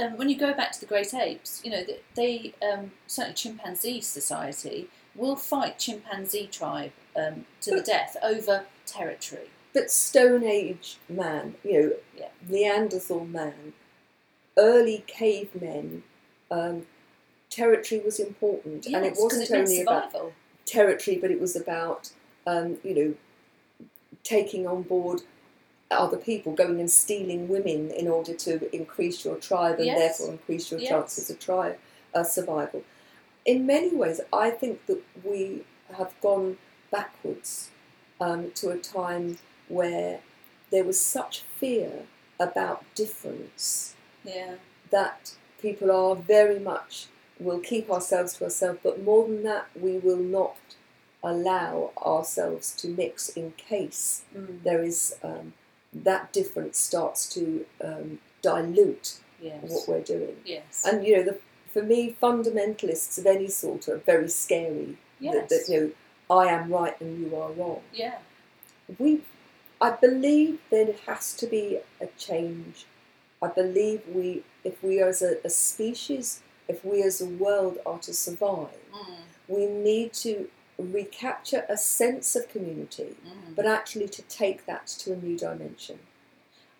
Um, 0.00 0.16
when 0.16 0.28
you 0.28 0.36
go 0.38 0.54
back 0.54 0.70
to 0.72 0.80
the 0.80 0.86
great 0.86 1.12
apes, 1.12 1.60
you 1.64 1.70
know 1.70 1.82
they, 1.84 1.98
they 2.14 2.54
um, 2.66 2.92
certainly 3.06 3.34
chimpanzee 3.34 4.00
society 4.00 4.88
will 5.14 5.34
fight 5.36 5.78
chimpanzee 5.78 6.46
tribe 6.46 6.92
um, 7.16 7.44
to 7.62 7.72
the 7.74 7.82
death 7.82 8.16
over 8.22 8.64
territory. 8.86 9.48
but 9.74 9.90
stone 9.90 10.44
age 10.44 10.96
man 11.08 11.54
you 11.64 11.72
know 11.80 11.92
Yeah. 12.16 12.28
neanderthal 12.48 13.24
man 13.26 13.72
early 14.56 15.04
cavemen 15.06 16.04
um, 16.50 16.86
territory 17.50 18.00
was 18.04 18.18
important 18.20 18.86
and 18.86 19.04
it 19.04 19.14
wasn't 19.18 19.50
meant 19.50 19.62
only 19.68 19.82
about 19.82 20.32
territory 20.64 21.18
but 21.20 21.30
it 21.30 21.40
was 21.40 21.54
about 21.56 22.10
um, 22.46 22.78
you 22.84 22.94
know 22.94 23.14
taking 24.24 24.66
on 24.66 24.82
board 24.82 25.22
other 25.90 26.16
people 26.18 26.52
going 26.52 26.80
and 26.80 26.90
stealing 26.90 27.48
women 27.48 27.90
in 27.90 28.08
order 28.08 28.34
to 28.34 28.74
increase 28.74 29.24
your 29.24 29.36
tribe 29.36 29.76
and 29.78 29.86
Yes. 29.86 30.18
therefore 30.18 30.32
increase 30.34 30.70
your 30.70 30.80
Yes. 30.80 30.88
chances 30.90 31.30
of 31.30 31.38
tribe 31.38 31.78
uh, 32.14 32.22
survival. 32.24 32.82
In 33.44 33.64
many 33.66 33.94
ways, 33.94 34.20
I 34.32 34.50
think 34.50 34.84
that 34.86 35.02
we 35.24 35.64
have 35.96 36.12
gone 36.20 36.58
backwards 36.90 37.70
um, 38.20 38.50
to 38.52 38.70
a 38.70 38.78
time 38.78 39.38
where 39.68 40.20
there 40.70 40.84
was 40.84 41.00
such 41.00 41.42
fear 41.58 42.06
about 42.38 42.84
difference 42.94 43.94
Yeah. 44.24 44.56
that 44.90 45.32
people 45.60 45.90
are 45.90 46.14
very 46.16 46.58
much 46.58 47.06
will 47.40 47.60
keep 47.60 47.88
ourselves 47.88 48.34
to 48.34 48.44
ourselves, 48.44 48.80
but 48.82 49.02
more 49.02 49.26
than 49.26 49.44
that, 49.44 49.66
we 49.80 49.96
will 49.98 50.16
not 50.18 50.56
allow 51.22 51.92
ourselves 52.04 52.72
to 52.74 52.88
mix 52.88 53.28
in 53.30 53.52
case 53.52 54.22
Mm. 54.36 54.62
there 54.64 54.82
is 54.82 55.14
um, 55.22 55.52
that 56.04 56.32
difference 56.32 56.78
starts 56.78 57.28
to 57.34 57.64
um, 57.84 58.18
dilute 58.42 59.18
Yes. 59.40 59.60
what 59.68 59.88
we're 59.88 60.02
doing. 60.02 60.36
Yes. 60.44 60.84
And 60.84 61.06
you 61.06 61.16
know, 61.16 61.22
the, 61.22 61.38
for 61.72 61.82
me, 61.82 62.16
fundamentalists 62.20 63.18
of 63.18 63.26
any 63.26 63.46
sort 63.48 63.86
are 63.88 63.98
very 63.98 64.28
scary. 64.28 64.96
yes. 65.20 65.34
That, 65.34 65.48
that 65.50 65.72
you 65.72 65.80
know, 66.28 66.36
I 66.40 66.46
am 66.48 66.70
right 66.72 67.00
and 67.00 67.20
you 67.20 67.36
are 67.36 67.52
wrong. 67.52 67.82
yeah. 67.92 68.18
We, 68.98 69.20
I 69.80 69.90
believe 69.90 70.58
there 70.70 70.92
has 71.06 71.34
to 71.34 71.46
be 71.46 71.78
a 72.00 72.06
change. 72.18 72.86
I 73.40 73.48
believe 73.48 74.02
we, 74.12 74.42
if 74.64 74.82
we 74.82 75.00
as 75.00 75.22
a, 75.22 75.36
a 75.44 75.50
species, 75.50 76.40
if 76.66 76.84
we 76.84 77.02
as 77.02 77.20
a 77.20 77.26
world 77.26 77.78
are 77.86 77.98
to 78.00 78.12
survive, 78.12 78.74
Mm. 78.92 79.18
we 79.46 79.66
need 79.66 80.12
to 80.14 80.48
recapture 80.78 81.64
a 81.68 81.76
sense 81.76 82.36
of 82.36 82.48
community, 82.48 83.16
Mm. 83.26 83.54
but 83.56 83.66
actually 83.66 84.08
to 84.08 84.22
take 84.22 84.64
that 84.66 84.86
to 84.86 85.12
a 85.12 85.16
new 85.16 85.36
dimension. 85.36 85.98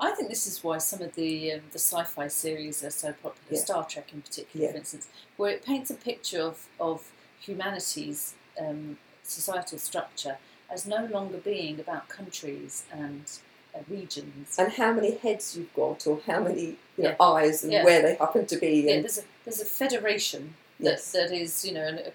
I 0.01 0.13
think 0.13 0.29
this 0.29 0.47
is 0.47 0.63
why 0.63 0.79
some 0.79 1.03
of 1.03 1.15
the 1.17 1.53
um, 1.55 1.63
the 1.73 1.79
sci-fi 1.81 2.29
series 2.29 2.85
are 2.85 2.91
so 2.91 3.13
popular. 3.13 3.49
Yeah. 3.51 3.61
Star 3.61 3.85
Trek, 3.85 4.13
in 4.13 4.23
particular, 4.23 4.67
Yeah. 4.67 4.73
for 4.73 4.79
instance, 4.79 5.09
where 5.37 5.51
it 5.51 5.65
paints 5.65 5.91
a 5.91 5.95
picture 5.95 6.41
of 6.41 6.69
of 6.79 7.11
humanity's 7.41 8.35
um, 8.61 8.99
societal 9.25 9.79
structure 9.79 10.39
as 10.71 10.87
no 10.87 11.05
longer 11.07 11.39
being 11.39 11.81
about 11.81 12.09
countries 12.09 12.85
and 12.93 13.25
uh, 13.75 13.81
regions. 13.89 14.57
And 14.59 14.73
how 14.73 14.93
many 14.93 15.17
heads 15.17 15.57
you've 15.57 15.75
got, 15.75 16.07
or 16.07 16.21
how 16.27 16.41
many 16.43 16.63
you 16.97 17.05
know, 17.05 17.11
Yeah. 17.11 17.17
eyes, 17.21 17.65
and 17.65 17.73
where 17.73 18.01
they 18.03 18.15
happen 18.15 18.47
to 18.47 18.57
be. 18.57 18.83
yeah, 18.83 18.93
And, 18.95 19.05
there's 19.05 19.19
a 19.19 19.23
there's 19.45 19.61
a 19.61 19.65
federation 19.65 20.55
yes. 20.79 21.11
that, 21.13 21.31
that 21.31 21.37
is 21.37 21.65
you 21.65 21.73
know 21.73 21.87
an, 21.87 21.99
a, 21.99 22.13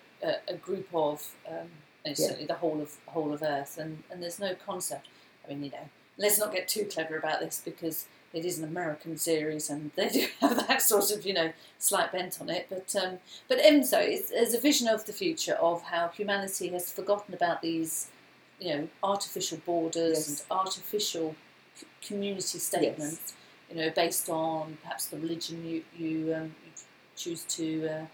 a 0.47 0.53
group 0.55 0.87
of 0.93 1.27
um, 1.47 1.69
Yeah. 2.05 2.13
certainly 2.13 2.45
the 2.45 2.55
whole 2.55 2.81
of 2.81 2.97
whole 3.07 3.33
of 3.33 3.41
Earth, 3.43 3.77
and, 3.77 4.03
and 4.09 4.21
there's 4.21 4.39
no 4.39 4.55
concept. 4.55 5.07
I 5.45 5.49
mean, 5.49 5.63
you 5.63 5.71
know, 5.71 5.89
let's 6.17 6.37
not 6.39 6.51
get 6.53 6.67
too 6.67 6.85
clever 6.85 7.17
about 7.17 7.39
this 7.39 7.61
because 7.63 8.05
it 8.33 8.45
is 8.45 8.57
an 8.59 8.63
American 8.65 9.17
series, 9.17 9.69
and 9.69 9.91
they 9.95 10.09
do 10.09 10.27
have 10.41 10.67
that 10.67 10.81
sort 10.81 11.11
of 11.11 11.25
you 11.25 11.33
know 11.33 11.51
slight 11.79 12.11
bent 12.11 12.39
on 12.41 12.49
it. 12.49 12.67
But 12.69 12.95
um, 13.01 13.19
but 13.47 13.59
Enzo 13.59 14.01
is, 14.07 14.31
is 14.31 14.53
a 14.53 14.59
vision 14.59 14.87
of 14.87 15.05
the 15.05 15.13
future 15.13 15.53
of 15.55 15.83
how 15.83 16.09
humanity 16.09 16.69
has 16.69 16.91
forgotten 16.91 17.33
about 17.33 17.61
these 17.61 18.07
you 18.59 18.69
know 18.73 18.87
artificial 19.03 19.59
borders 19.65 20.17
Yes. 20.17 20.27
and 20.29 20.41
artificial 20.51 21.35
community 22.01 22.59
statements. 22.59 23.33
You 23.69 23.77
know, 23.79 23.89
based 23.89 24.29
on 24.29 24.77
perhaps 24.83 25.05
the 25.07 25.17
religion 25.17 25.65
you 25.65 25.83
you, 25.97 26.33
um, 26.35 26.55
you 26.65 26.71
choose 27.15 27.43
to 27.57 27.87
uh, 27.87 28.05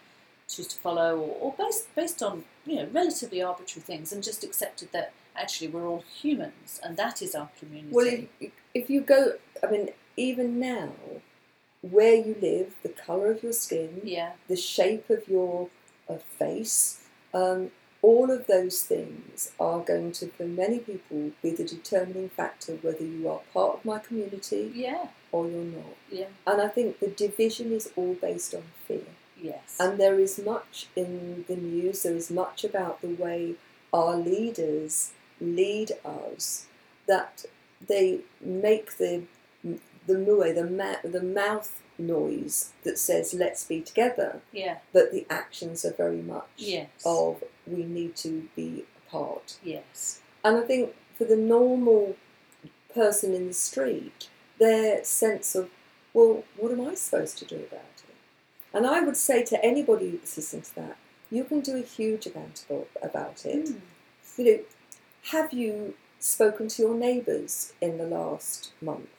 choose 0.50 0.68
to 0.68 0.77
follow, 0.77 1.18
or, 1.18 1.36
or 1.39 1.56
based 1.58 1.94
based 1.96 2.22
on 2.22 2.44
you 2.65 2.75
know 2.77 2.88
relatively 2.91 3.41
arbitrary 3.41 3.84
things, 3.84 4.12
and 4.12 4.24
just 4.24 4.44
accepted 4.44 4.91
that 4.91 5.13
actually 5.36 5.70
we're 5.70 5.88
all 5.88 6.03
humans, 6.22 6.79
and 6.84 6.98
that 6.98 7.22
is 7.22 7.36
our 7.36 7.50
community. 7.60 7.94
Well, 7.94 8.08
if, 8.39 8.51
if 8.74 8.89
you 8.89 9.01
go, 9.01 9.34
I 9.63 9.72
mean, 9.72 9.89
even 10.18 10.60
now, 10.60 10.91
where 11.82 12.15
you 12.15 12.36
live, 12.41 12.75
the 12.84 12.89
colour 12.89 13.32
of 13.32 13.44
your 13.44 13.53
skin, 13.53 14.01
yeah, 14.03 14.32
the 14.48 14.56
shape 14.58 15.10
of 15.10 15.27
your 15.27 15.70
uh, 16.10 16.18
face, 16.38 17.01
um, 17.34 17.72
all 18.01 18.32
of 18.32 18.48
those 18.48 18.82
things 18.84 19.51
are 19.60 19.79
going 19.82 20.12
to, 20.13 20.27
for 20.29 20.46
many 20.46 20.79
people, 20.79 21.32
be 21.41 21.51
the 21.51 21.65
determining 21.65 22.29
factor 22.29 22.74
whether 22.82 23.03
you 23.03 23.27
are 23.29 23.41
part 23.53 23.75
of 23.75 23.86
my 23.86 24.00
community 24.00 24.72
yeah, 24.74 25.08
or 25.32 25.48
you're 25.50 25.63
not. 25.63 25.96
yeah, 26.10 26.27
And 26.48 26.62
I 26.62 26.68
think 26.70 27.00
the 27.00 27.08
division 27.08 27.74
is 27.74 27.91
all 27.96 28.13
based 28.13 28.53
on 28.56 28.63
fear. 28.88 29.03
Yes, 29.41 29.77
And 29.79 30.00
there 30.00 30.19
is 30.19 30.39
much 30.39 30.88
in 30.96 31.46
the 31.48 31.55
news, 31.55 32.03
there 32.03 32.15
is 32.15 32.29
much 32.31 32.63
about 32.63 33.01
the 33.01 33.10
way 33.13 33.55
our 33.93 34.15
leaders 34.15 35.12
lead 35.41 35.91
us 36.05 36.65
that 37.08 37.46
they 37.86 38.19
make 38.41 38.98
the 38.98 39.24
the 40.08 40.17
mue, 40.17 40.53
the, 40.53 40.65
ma- 40.65 41.01
the 41.03 41.22
mouth 41.22 41.81
noise 42.00 42.72
that 42.84 42.98
says 42.98 43.34
let's 43.34 43.63
be 43.65 43.81
together, 43.81 44.41
yeah, 44.51 44.77
but 44.93 45.12
the 45.12 45.25
actions 45.29 45.86
are 45.86 45.93
very 45.93 46.22
much 46.22 46.48
yes, 46.58 46.88
of 47.05 47.43
we 47.67 47.84
need 47.84 48.15
to 48.15 48.48
be 48.55 48.86
apart. 49.08 49.58
yes, 49.63 50.22
And 50.43 50.58
I 50.58 50.62
think 50.62 50.96
for 51.15 51.25
the 51.25 51.36
normal 51.36 52.15
person 52.93 53.34
in 53.34 53.48
the 53.48 53.53
street, 53.53 54.29
their 54.60 55.03
sense 55.03 55.53
of, 55.55 55.69
well, 56.13 56.43
what 56.58 56.72
am 56.72 56.81
I 56.88 56.96
supposed 56.96 57.38
to 57.39 57.46
do 57.46 57.55
about 57.58 57.81
it? 57.98 57.99
And 58.73 58.85
I 58.85 59.01
would 59.01 59.17
say 59.17 59.43
to 59.45 59.63
anybody 59.65 60.11
that's 60.11 60.38
listening 60.38 60.63
to 60.63 60.75
that, 60.75 60.97
you 61.31 61.43
can 61.43 61.61
do 61.61 61.77
a 61.77 61.81
huge 61.81 62.27
amount 62.27 62.65
about 63.01 63.45
it. 63.45 63.65
Mm. 63.65 63.79
You 64.38 64.45
know, 64.45 64.59
have 65.31 65.53
you 65.53 65.95
spoken 66.19 66.67
to 66.69 66.81
your 66.81 66.95
neighbours 66.95 67.73
in 67.81 67.97
the 67.97 68.05
last 68.05 68.71
month? 68.81 69.09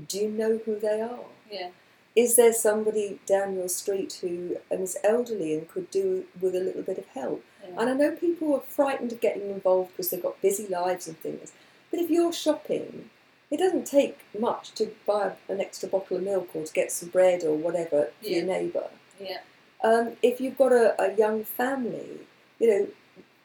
Mm. 0.00 0.08
Do 0.08 0.18
you 0.18 0.28
know 0.28 0.60
who 0.64 0.78
they 0.78 1.00
are? 1.00 1.18
yeah, 1.50 1.68
Is 2.14 2.36
there 2.36 2.52
somebody 2.52 3.20
down 3.26 3.54
your 3.54 3.68
street 3.68 4.18
who 4.20 4.56
um, 4.72 4.86
elderly 5.04 5.54
and 5.54 5.68
could 5.68 5.90
do 5.90 6.24
with 6.40 6.54
a 6.54 6.60
little 6.60 6.82
bit 6.82 6.98
of 6.98 7.06
help? 7.08 7.44
yeah. 7.62 7.80
And 7.80 7.90
I 7.90 7.92
know 7.94 8.10
people 8.12 8.54
are 8.54 8.60
frightened 8.60 9.12
of 9.12 9.20
getting 9.20 9.50
involved 9.50 9.90
because 9.92 10.10
they've 10.10 10.22
got 10.22 10.40
busy 10.42 10.66
lives 10.68 11.06
and 11.08 11.18
things. 11.18 11.52
But 11.90 12.00
if 12.00 12.10
you're 12.10 12.32
shopping, 12.32 13.10
it 13.50 13.58
doesn't 13.58 13.86
take 13.86 14.18
much 14.38 14.72
to 14.72 14.90
buy 15.06 15.32
an 15.48 15.60
extra 15.60 15.88
bottle 15.88 16.16
of 16.16 16.22
milk 16.22 16.50
or 16.54 16.64
to 16.64 16.72
get 16.72 16.90
some 16.92 17.08
bread 17.10 17.44
or 17.44 17.54
whatever 17.54 18.10
for 18.20 18.26
Yeah. 18.28 18.38
your 18.38 18.46
neighbour. 18.46 18.88
yeah, 19.20 19.38
Um, 19.82 20.16
if 20.22 20.40
you've 20.40 20.58
got 20.58 20.72
a, 20.72 21.00
a 21.00 21.14
young 21.16 21.44
family, 21.44 22.20
you 22.58 22.68
know, 22.68 22.88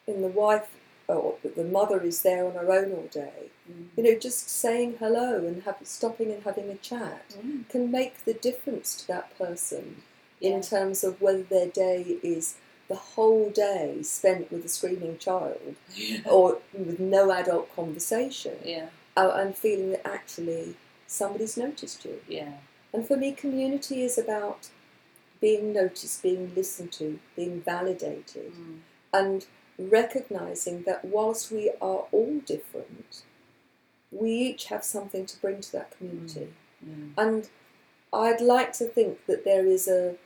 and 0.06 0.24
the 0.24 0.28
wife 0.28 0.68
or 1.08 1.36
the 1.56 1.64
mother 1.64 2.00
is 2.02 2.22
there 2.22 2.44
on 2.46 2.52
her 2.54 2.70
own 2.72 2.92
all 2.92 3.08
day, 3.12 3.50
Mm. 3.70 3.88
you 3.96 4.02
know, 4.02 4.18
just 4.18 4.48
saying 4.50 4.96
hello 4.98 5.36
and 5.46 5.62
have, 5.62 5.76
stopping 5.84 6.32
and 6.32 6.42
having 6.42 6.68
a 6.70 6.74
chat 6.76 7.24
Mm. 7.38 7.68
can 7.68 7.90
make 7.90 8.24
the 8.24 8.34
difference 8.34 8.96
to 8.96 9.06
that 9.08 9.36
person 9.38 10.02
Yeah. 10.40 10.56
in 10.56 10.62
terms 10.62 11.04
of 11.04 11.20
whether 11.22 11.42
their 11.44 11.68
day 11.68 12.18
is 12.22 12.56
the 12.88 12.96
whole 12.96 13.50
day 13.50 14.02
spent 14.02 14.50
with 14.50 14.64
a 14.64 14.68
screaming 14.68 15.16
child 15.18 15.76
or 16.26 16.58
with 16.72 16.98
no 16.98 17.30
adult 17.30 17.74
conversation 17.76 18.56
yeah, 18.64 18.88
uh, 19.16 19.30
and 19.34 19.56
feeling 19.56 19.90
that 19.90 20.06
actually 20.06 20.76
somebody's 21.06 21.56
noticed 21.56 22.04
you. 22.04 22.20
yeah, 22.28 22.54
And 22.92 23.06
for 23.06 23.16
me, 23.16 23.32
community 23.32 24.02
is 24.02 24.16
about 24.18 24.68
being 25.40 25.72
noticed, 25.72 26.22
being 26.22 26.54
listened 26.54 26.92
to, 26.92 27.18
being 27.36 27.60
validated, 27.60 28.52
Mm. 28.52 28.78
and 29.12 29.46
recognizing 29.78 30.82
that 30.84 31.04
whilst 31.04 31.50
we 31.50 31.70
are 31.80 32.06
all 32.12 32.40
different, 32.46 33.22
we 34.10 34.30
each 34.30 34.66
have 34.66 34.84
something 34.84 35.26
to 35.26 35.40
bring 35.40 35.60
to 35.60 35.72
that 35.72 35.90
community. 35.96 36.48
Mm. 36.86 37.12
And 37.16 37.48
I'd 38.12 38.40
like 38.40 38.72
to 38.74 38.84
think 38.86 39.24
that 39.26 39.44
there 39.44 39.66
is 39.66 39.88
a 39.88 40.16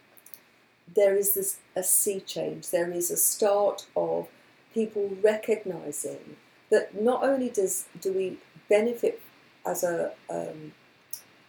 there 0.95 1.17
is 1.17 1.35
this 1.35 1.59
a 1.75 1.83
sea 1.83 2.21
change. 2.21 2.71
There 2.71 2.91
is 2.93 3.11
a 3.11 3.17
start 3.17 3.87
of 3.97 4.29
people 4.73 5.11
recognizing 5.21 6.37
that 6.71 7.01
not 7.01 7.25
only 7.25 7.49
does 7.51 7.87
do 8.01 8.13
we 8.13 8.39
benefit 8.69 9.21
as 9.65 9.83
a 9.85 10.13
um, 10.31 10.73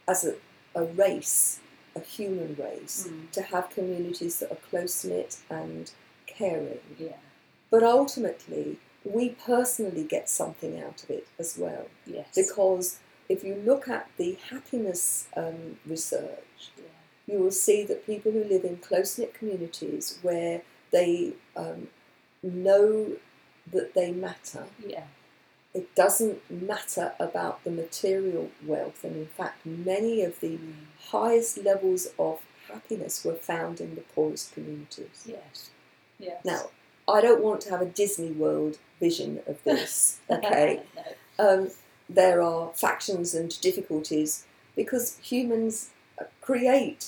as 0.08 0.26
a, 0.26 0.36
a 0.76 0.84
race, 0.84 1.60
a 1.96 2.00
human 2.00 2.56
race, 2.56 3.08
Mm. 3.10 3.32
to 3.32 3.42
have 3.42 3.70
communities 3.70 4.40
that 4.40 4.52
are 4.52 4.62
close 4.70 5.04
knit 5.04 5.38
and 5.50 5.92
caring, 6.26 6.80
yeah, 6.98 7.18
but 7.70 7.84
ultimately 7.84 8.78
we 9.04 9.30
personally 9.30 10.04
get 10.04 10.30
something 10.30 10.80
out 10.82 11.04
of 11.04 11.10
it 11.10 11.28
as 11.40 11.58
well. 11.58 11.88
Yes, 12.06 12.28
because 12.36 13.00
if 13.30 13.44
you 13.44 13.56
look 13.56 13.88
at 13.88 14.10
the 14.18 14.38
happiness 14.50 15.28
um, 15.36 15.80
research, 15.86 16.72
yeah, 16.78 16.84
you 17.34 17.40
will 17.40 17.52
see 17.52 17.84
that 17.84 18.06
people 18.06 18.32
who 18.32 18.44
live 18.44 18.64
in 18.64 18.78
close 18.78 19.18
knit 19.18 19.34
communities 19.34 20.20
where 20.22 20.62
they 20.92 21.34
um, 21.56 21.88
know 22.44 23.14
that 23.72 23.94
they 23.94 24.12
matter, 24.12 24.66
yeah, 24.86 25.06
it 25.78 25.88
doesn't 26.04 26.40
matter 26.70 27.08
about 27.28 27.56
the 27.66 27.72
material 27.84 28.46
wealth, 28.72 29.00
and 29.08 29.16
in 29.24 29.28
fact, 29.40 29.58
many 29.66 30.16
of 30.30 30.34
the 30.46 30.54
Mm. 30.58 30.74
highest 31.14 31.54
levels 31.70 32.04
of 32.28 32.36
happiness 32.74 33.16
were 33.26 33.40
found 33.52 33.76
in 33.86 33.92
the 33.96 34.06
poorest 34.16 34.48
communities. 34.56 35.18
yes, 35.36 35.70
yes. 36.28 36.40
Now, 36.52 36.62
I 37.08 37.22
don't 37.26 37.44
want 37.48 37.60
to 37.62 37.70
have 37.74 37.82
a 37.82 37.92
Disney 38.02 38.32
World 38.32 38.74
vision 39.00 39.32
of 39.52 39.56
this, 39.70 40.20
okay? 40.38 40.70
no. 40.96 41.04
um, 41.48 41.72
there 42.20 42.42
are 42.42 42.64
factions 42.86 43.34
and 43.40 43.50
difficulties 43.62 44.30
because 44.76 45.06
humans 45.32 45.90
uh, 46.20 46.26
create 46.42 47.02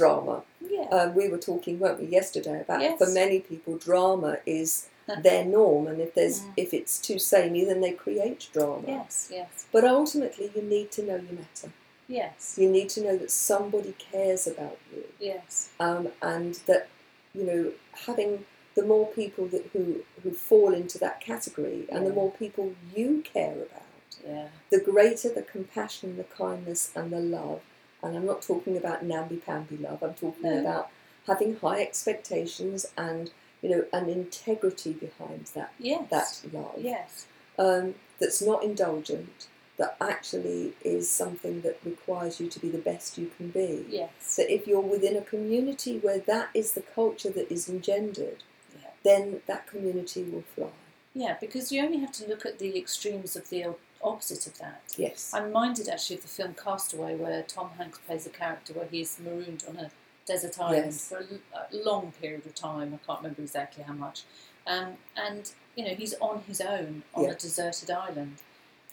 drama. 0.00 0.36
Yeah, 0.76 0.88
Um, 0.96 1.14
we 1.14 1.24
were 1.32 1.38
talking, 1.50 1.78
weren't 1.78 2.00
we, 2.00 2.06
yesterday 2.20 2.58
about 2.60 2.80
Yes. 2.82 2.98
for 3.00 3.08
many 3.22 3.38
people 3.50 3.72
drama 3.78 4.32
is 4.60 4.88
their 5.22 5.44
norm, 5.44 5.86
and 5.86 6.00
if 6.00 6.14
there's 6.14 6.40
Mm. 6.40 6.52
if 6.56 6.74
it's 6.74 6.98
too 6.98 7.18
samey, 7.18 7.64
then 7.64 7.80
they 7.80 7.92
create 7.92 8.48
drama. 8.52 8.84
yes, 8.86 9.28
yes, 9.30 9.66
But 9.72 9.84
ultimately, 9.84 10.50
you 10.54 10.62
need 10.62 10.90
to 10.92 11.02
know 11.02 11.16
you 11.16 11.34
matter. 11.36 11.72
yes, 12.08 12.56
You 12.58 12.68
need 12.70 12.88
to 12.90 13.00
know 13.02 13.16
that 13.16 13.30
somebody 13.30 13.94
cares 14.12 14.46
about 14.46 14.78
you, 14.92 15.04
yes, 15.18 15.70
um, 15.80 16.08
and 16.22 16.54
that 16.66 16.88
you 17.34 17.44
know 17.44 17.72
having 18.06 18.44
the 18.74 18.84
more 18.84 19.06
people 19.08 19.46
that 19.48 19.64
who 19.72 20.04
who 20.22 20.30
fall 20.30 20.72
into 20.72 20.98
that 20.98 21.20
category, 21.20 21.86
and 21.90 22.06
the 22.06 22.12
more 22.12 22.30
people 22.30 22.74
you 22.94 23.22
care 23.34 23.54
about 23.54 23.82
yeah, 24.26 24.48
the 24.70 24.80
greater 24.80 25.28
the 25.32 25.42
compassion, 25.42 26.16
the 26.16 26.24
kindness, 26.24 26.90
and 26.94 27.10
the 27.12 27.20
love. 27.20 27.60
And 28.02 28.16
I'm 28.16 28.26
not 28.26 28.42
talking 28.42 28.76
about 28.76 29.04
namby-pamby 29.04 29.76
love. 29.78 30.02
I'm 30.04 30.14
talking 30.14 30.42
No. 30.42 30.60
about 30.60 30.88
having 31.26 31.56
high 31.56 31.82
expectations 31.82 32.86
and 32.96 33.30
you 33.62 33.68
know 33.70 33.84
an 33.92 34.08
integrity 34.08 34.92
behind 34.92 35.46
that 35.54 35.72
yes, 35.78 36.08
that 36.10 36.52
love. 36.52 36.74
yes, 36.78 37.26
Um, 37.58 37.94
that's 38.20 38.40
not 38.42 38.62
indulgent. 38.62 39.48
That 39.78 39.96
actually 40.00 40.72
is 40.82 41.08
something 41.08 41.60
that 41.60 41.78
requires 41.84 42.40
you 42.40 42.48
to 42.48 42.58
be 42.58 42.68
the 42.68 42.78
best 42.78 43.16
you 43.16 43.30
can 43.36 43.50
be. 43.50 43.86
yes, 43.88 44.10
So 44.20 44.42
if 44.48 44.66
you're 44.66 44.80
within 44.80 45.16
a 45.16 45.20
community 45.22 45.98
where 45.98 46.18
that 46.18 46.48
is 46.52 46.72
the 46.72 46.80
culture 46.82 47.30
that 47.30 47.50
is 47.52 47.68
engendered, 47.68 48.42
Yeah. 48.74 48.90
then 49.04 49.42
that 49.46 49.68
community 49.68 50.24
will 50.24 50.42
fly. 50.54 50.70
yeah. 51.14 51.36
Because 51.40 51.70
you 51.70 51.80
only 51.84 51.98
have 51.98 52.10
to 52.12 52.26
look 52.28 52.44
at 52.44 52.58
the 52.58 52.76
extremes 52.76 53.36
of 53.36 53.50
the 53.50 53.66
opposite 54.02 54.46
of 54.48 54.58
that. 54.58 54.82
Yes. 54.96 55.30
I'm 55.32 55.44
reminded 55.44 55.88
actually 55.88 56.16
of 56.16 56.22
the 56.22 56.28
film 56.28 56.54
Castaway, 56.54 57.14
where 57.14 57.42
Tom 57.44 57.70
Hanks 57.78 57.98
plays 58.04 58.26
a 58.26 58.30
character 58.30 58.72
where 58.72 58.86
he's 58.88 59.18
marooned 59.20 59.64
on 59.68 59.76
a 59.76 59.90
desert 60.28 60.60
island 60.60 60.92
Yes. 60.92 61.08
for 61.08 61.18
a 61.18 61.76
long 61.88 62.12
period 62.20 62.46
of 62.46 62.54
time. 62.54 62.88
I 62.94 63.04
can't 63.06 63.20
remember 63.20 63.42
exactly 63.42 63.82
how 63.82 63.94
much. 63.94 64.22
Um, 64.66 64.90
and 65.16 65.50
you 65.76 65.84
know 65.84 65.94
he's 65.94 66.14
on 66.20 66.42
his 66.46 66.60
own 66.60 67.02
on 67.14 67.24
Yeah. 67.24 67.30
a 67.30 67.34
deserted 67.34 67.90
island, 67.90 68.36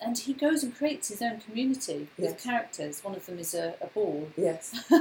and 0.01 0.17
he 0.17 0.33
goes 0.33 0.63
and 0.63 0.75
creates 0.75 1.09
his 1.09 1.21
own 1.21 1.39
community 1.41 2.07
with 2.17 2.31
Yes. 2.31 2.43
characters. 2.43 3.03
One 3.03 3.15
of 3.15 3.25
them 3.25 3.37
is 3.39 3.53
a, 3.53 3.75
a 3.81 3.87
ball, 3.87 4.29
Yes. 4.37 4.73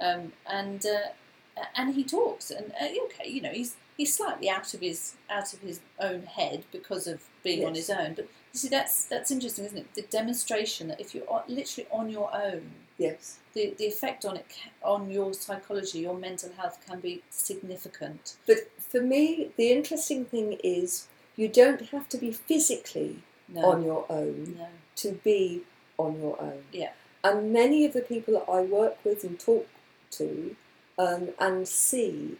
um, 0.00 0.32
and 0.46 0.84
uh, 0.86 1.64
and 1.76 1.94
he 1.94 2.04
talks 2.04 2.50
and 2.50 2.72
uh, 2.80 2.86
okay, 3.06 3.28
you 3.28 3.40
know 3.40 3.50
he's 3.50 3.76
he's 3.96 4.14
slightly 4.14 4.48
out 4.50 4.72
of 4.74 4.80
his 4.80 5.14
out 5.30 5.52
of 5.54 5.60
his 5.60 5.80
own 5.98 6.22
head 6.24 6.64
because 6.72 7.06
of 7.06 7.22
being 7.42 7.64
on 7.66 7.74
his 7.74 7.90
own. 7.90 8.14
But 8.14 8.28
you 8.52 8.58
see, 8.60 8.68
that's 8.68 9.04
that's 9.06 9.30
interesting, 9.30 9.64
isn't 9.64 9.78
it? 9.78 9.94
The 9.94 10.02
demonstration 10.02 10.88
that 10.88 11.00
if 11.00 11.14
you're 11.14 11.26
literally 11.48 11.88
on 11.90 12.10
your 12.10 12.30
own, 12.34 12.72
Yes. 12.98 13.38
the 13.54 13.74
the 13.78 13.86
effect 13.86 14.24
on 14.24 14.36
it 14.36 14.46
on 14.82 15.10
your 15.10 15.32
psychology, 15.34 16.00
your 16.00 16.16
mental 16.16 16.50
health 16.52 16.78
can 16.86 17.00
be 17.00 17.22
significant. 17.30 18.36
But 18.46 18.70
for 18.78 19.00
me, 19.00 19.50
the 19.56 19.72
interesting 19.72 20.24
thing 20.24 20.58
is 20.62 21.06
you 21.36 21.48
don't 21.48 21.82
have 21.90 22.08
to 22.10 22.18
be 22.18 22.30
physically 22.32 23.22
No, 23.48 23.64
on 23.70 23.84
your 23.84 24.04
own 24.10 24.56
no, 24.58 24.68
to 24.96 25.12
be 25.24 25.62
on 25.98 26.20
your 26.20 26.40
own. 26.40 26.62
Yeah. 26.72 26.92
And 27.24 27.52
many 27.52 27.84
of 27.86 27.92
the 27.92 28.02
people 28.02 28.34
that 28.34 28.50
I 28.52 28.62
work 28.62 28.96
with 29.04 29.24
and 29.24 29.38
talk 29.38 29.66
to 30.12 30.56
um, 30.98 31.28
and 31.38 31.66
see 31.66 32.36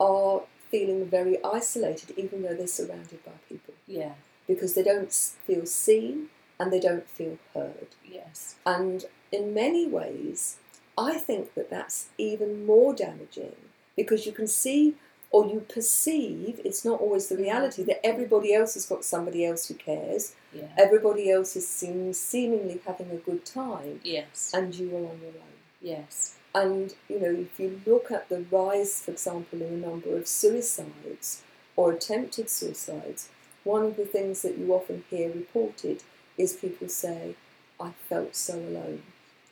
are 0.00 0.42
feeling 0.70 1.06
very 1.06 1.42
isolated, 1.44 2.12
even 2.18 2.42
though 2.42 2.54
they're 2.54 2.66
surrounded 2.66 3.24
by 3.24 3.32
people, 3.48 3.74
yeah, 3.86 4.12
because 4.46 4.74
they 4.74 4.82
don't 4.82 5.12
feel 5.12 5.66
seen 5.66 6.28
and 6.58 6.72
they 6.72 6.80
don't 6.80 7.08
feel 7.08 7.38
heard. 7.54 7.88
yes, 8.04 8.56
And 8.64 9.06
in 9.32 9.54
many 9.54 9.86
ways, 9.86 10.58
I 10.96 11.18
think 11.18 11.54
that 11.54 11.70
that's 11.70 12.08
even 12.18 12.64
more 12.64 12.94
damaging 12.94 13.56
because 13.96 14.26
you 14.26 14.32
can 14.32 14.46
see 14.46 14.94
or 15.34 15.46
you 15.46 15.58
perceive, 15.68 16.60
it's 16.64 16.84
not 16.84 17.00
always 17.00 17.28
the 17.28 17.34
mm-hmm. 17.34 17.44
reality, 17.44 17.82
that 17.82 18.06
everybody 18.06 18.54
else 18.54 18.74
has 18.74 18.86
got 18.86 19.04
somebody 19.04 19.44
else 19.44 19.66
who 19.66 19.74
cares, 19.74 20.36
yeah, 20.52 20.68
everybody 20.78 21.28
else 21.28 21.56
is 21.56 21.66
seem, 21.66 22.12
seemingly 22.12 22.80
having 22.86 23.10
a 23.10 23.16
good 23.16 23.44
time, 23.44 24.00
yes, 24.04 24.52
and 24.54 24.72
you 24.76 24.94
are 24.94 25.10
on 25.10 25.18
your 25.20 25.30
own. 25.30 25.58
yes, 25.82 26.36
And 26.54 26.94
you 27.08 27.18
know, 27.18 27.30
if 27.32 27.58
you 27.58 27.80
look 27.84 28.12
at 28.12 28.28
the 28.28 28.44
rise, 28.48 29.00
for 29.00 29.10
example, 29.10 29.60
in 29.60 29.80
the 29.80 29.88
number 29.88 30.16
of 30.16 30.28
suicides 30.28 31.42
or 31.74 31.92
attempted 31.92 32.48
suicides, 32.48 33.28
one 33.64 33.82
of 33.82 33.96
the 33.96 34.04
things 34.04 34.42
that 34.42 34.58
you 34.58 34.72
often 34.72 35.04
hear 35.10 35.30
reported 35.30 36.02
is 36.36 36.52
people 36.52 36.88
say, 36.88 37.34
I 37.80 37.90
felt 38.08 38.36
so 38.36 38.54
alone. 38.54 39.02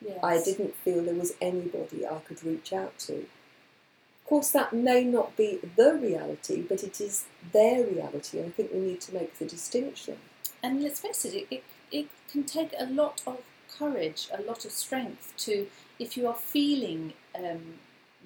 yes. 0.05 0.19
I 0.23 0.43
didn't 0.43 0.75
feel 0.77 1.03
there 1.03 1.15
was 1.15 1.35
anybody 1.41 2.07
I 2.07 2.19
could 2.19 2.45
reach 2.45 2.73
out 2.73 2.99
to. 3.01 3.15
Of 3.15 4.29
course, 4.29 4.51
that 4.51 4.73
may 4.73 5.05
not 5.05 5.37
be 5.37 5.59
the 5.77 5.95
reality, 5.95 6.63
but 6.63 6.83
it 6.85 7.01
is 7.01 7.25
their 7.53 7.85
reality, 7.85 8.39
and 8.39 8.49
I 8.49 8.51
think 8.51 8.73
we 8.73 8.81
need 8.81 9.01
to 9.03 9.15
make 9.15 9.39
the 9.39 9.45
distinction. 9.45 10.17
And 10.63 10.83
let's 10.83 11.01
face 11.01 11.25
it, 11.25 11.47
it, 11.51 11.65
it, 11.91 12.09
can 12.31 12.45
take 12.45 12.73
a 12.79 12.87
lot 12.87 13.21
of 13.27 13.41
courage, 13.79 14.29
a 14.33 14.41
lot 14.41 14.65
of 14.65 14.71
strength 14.71 15.35
to, 15.39 15.67
if 15.99 16.17
you 16.17 16.27
are 16.27 16.35
feeling 16.35 17.13
um, 17.35 17.75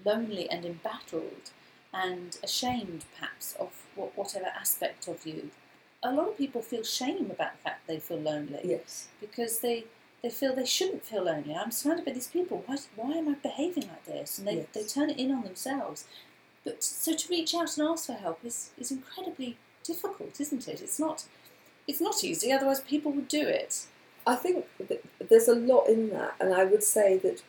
lonely 0.05 0.49
and 0.49 0.65
embattled 0.65 1.51
and 1.93 2.37
ashamed 2.45 3.05
perhaps 3.19 3.57
of 3.59 3.71
what, 3.97 4.17
whatever 4.17 4.47
aspect 4.47 5.09
of 5.09 5.27
you. 5.27 5.51
A 6.07 6.13
lot 6.13 6.29
of 6.29 6.39
people 6.39 6.63
feel 6.63 6.85
shame 6.85 7.31
about 7.31 7.53
the 7.57 7.63
fact 7.65 7.87
they 7.87 7.99
feel 7.99 8.21
lonely 8.21 8.61
Yes. 8.65 9.09
because 9.21 9.59
they, 9.61 9.85
they 10.23 10.31
feel 10.31 10.55
they 10.55 10.65
shouldn't 10.65 11.05
feel 11.05 11.25
lonely. 11.25 11.55
I'm 11.55 11.71
surrounded 11.73 12.05
by 12.07 12.13
these 12.13 12.29
people. 12.29 12.63
Why, 12.67 12.77
why 12.95 13.13
am 13.15 13.29
I 13.29 13.35
behaving 13.35 13.89
like 13.89 14.05
this? 14.07 14.39
And 14.39 14.47
they, 14.47 14.57
Yes. 14.57 14.67
they 14.73 14.85
turn 14.85 15.11
it 15.11 15.19
in 15.19 15.33
on 15.33 15.43
themselves. 15.43 16.05
But 16.65 16.83
so 16.85 17.15
to 17.15 17.29
reach 17.29 17.55
out 17.55 17.77
and 17.77 17.89
ask 17.89 18.07
for 18.07 18.13
help 18.15 18.39
is, 18.45 18.71
is 18.79 18.91
incredibly 18.91 19.57
difficult, 19.83 20.41
isn't 20.41 20.67
it? 20.69 20.81
It's 20.81 20.99
not 20.99 21.25
it's 21.89 22.01
not 22.01 22.25
easy, 22.25 22.51
otherwise 22.51 22.81
people 22.81 23.13
would 23.13 23.29
do 23.29 23.47
it. 23.47 23.87
I 24.27 24.35
think 24.35 24.65
there's 25.29 25.47
a 25.47 25.55
lot 25.55 25.85
in 25.89 26.11
that, 26.11 26.35
and 26.41 26.53
I 26.53 26.65
would 26.65 26.83
say 26.83 27.17
that 27.19 27.43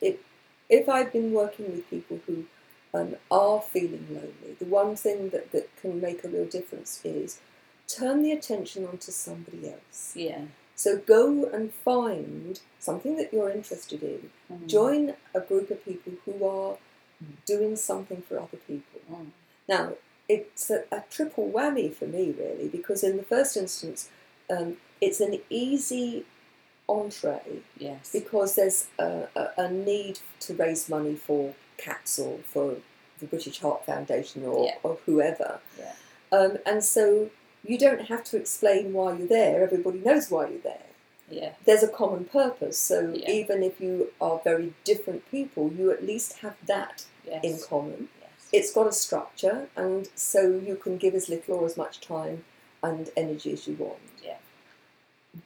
it, 0.00 0.22
if 0.70 0.88
I've 0.88 1.12
been 1.12 1.32
working 1.32 1.66
with 1.70 1.90
people 1.90 2.20
who 2.26 2.44
um, 2.94 3.16
are 3.30 3.60
feeling 3.60 4.06
lonely, 4.08 4.56
the 4.58 4.64
one 4.64 4.96
thing 4.96 5.28
that, 5.28 5.52
that 5.52 5.68
can 5.82 6.00
make 6.00 6.24
a 6.24 6.28
real 6.28 6.46
difference 6.46 7.02
is 7.04 7.38
turn 7.88 8.22
the 8.22 8.32
attention 8.32 8.86
onto 8.86 9.12
somebody 9.12 9.68
else. 9.70 10.12
Yeah. 10.14 10.42
So 10.74 10.98
go 10.98 11.46
and 11.52 11.72
find 11.72 12.60
something 12.78 13.16
that 13.16 13.32
you're 13.32 13.50
interested 13.50 14.02
in. 14.02 14.30
Mm. 14.52 14.66
Join 14.68 15.14
a 15.34 15.40
group 15.40 15.70
of 15.70 15.84
people 15.84 16.12
who 16.24 16.44
are 16.46 16.76
doing 17.46 17.76
something 17.76 18.22
for 18.28 18.38
other 18.38 18.58
people. 18.66 19.00
Mm. 19.10 19.26
Now, 19.68 19.92
it's 20.28 20.70
a, 20.70 20.84
a 20.92 21.04
triple 21.10 21.50
whammy 21.50 21.92
for 21.94 22.06
me, 22.06 22.34
really, 22.36 22.68
because 22.68 23.02
in 23.02 23.16
the 23.16 23.22
first 23.22 23.56
instance, 23.56 24.10
um, 24.50 24.76
it's 25.00 25.20
an 25.20 25.40
easy 25.48 26.24
entree 26.88 27.62
Yes. 27.78 28.10
because 28.12 28.54
there's 28.54 28.88
a, 28.98 29.28
a, 29.34 29.48
a 29.58 29.70
need 29.70 30.20
to 30.40 30.54
raise 30.54 30.88
money 30.88 31.14
for 31.14 31.54
cats 31.78 32.18
or 32.18 32.38
for 32.44 32.76
the 33.18 33.26
British 33.26 33.60
Heart 33.60 33.86
Foundation 33.86 34.44
or, 34.44 34.66
Yeah. 34.66 34.74
or 34.82 34.98
whoever. 35.06 35.60
Yeah. 35.78 35.92
Um, 36.32 36.58
and 36.66 36.84
so 36.84 37.30
you 37.68 37.78
don't 37.78 38.02
have 38.02 38.24
to 38.24 38.36
explain 38.36 38.92
why 38.92 39.16
you're 39.16 39.26
there, 39.28 39.62
everybody 39.62 39.98
knows 39.98 40.30
why 40.30 40.48
you're 40.48 40.58
there. 40.60 40.82
Yeah. 41.30 41.52
There's 41.64 41.82
a 41.82 41.88
common 41.88 42.24
purpose, 42.26 42.78
so 42.78 43.12
Yeah. 43.14 43.30
even 43.30 43.62
if 43.62 43.80
you 43.80 44.12
are 44.20 44.40
very 44.44 44.74
different 44.84 45.28
people, 45.30 45.72
you 45.72 45.90
at 45.90 46.04
least 46.04 46.34
have 46.38 46.56
that 46.66 47.04
Yes. 47.26 47.42
in 47.44 47.58
common. 47.58 48.08
yes. 48.20 48.30
It's 48.52 48.72
got 48.72 48.86
a 48.86 48.92
structure, 48.92 49.68
and 49.76 50.08
so 50.14 50.48
you 50.50 50.76
can 50.76 50.96
give 50.98 51.14
as 51.14 51.28
little 51.28 51.56
or 51.56 51.66
as 51.66 51.76
much 51.76 52.00
time 52.00 52.44
and 52.82 53.10
energy 53.16 53.52
as 53.52 53.66
you 53.66 53.74
want. 53.74 53.98
Yeah. 54.22 54.36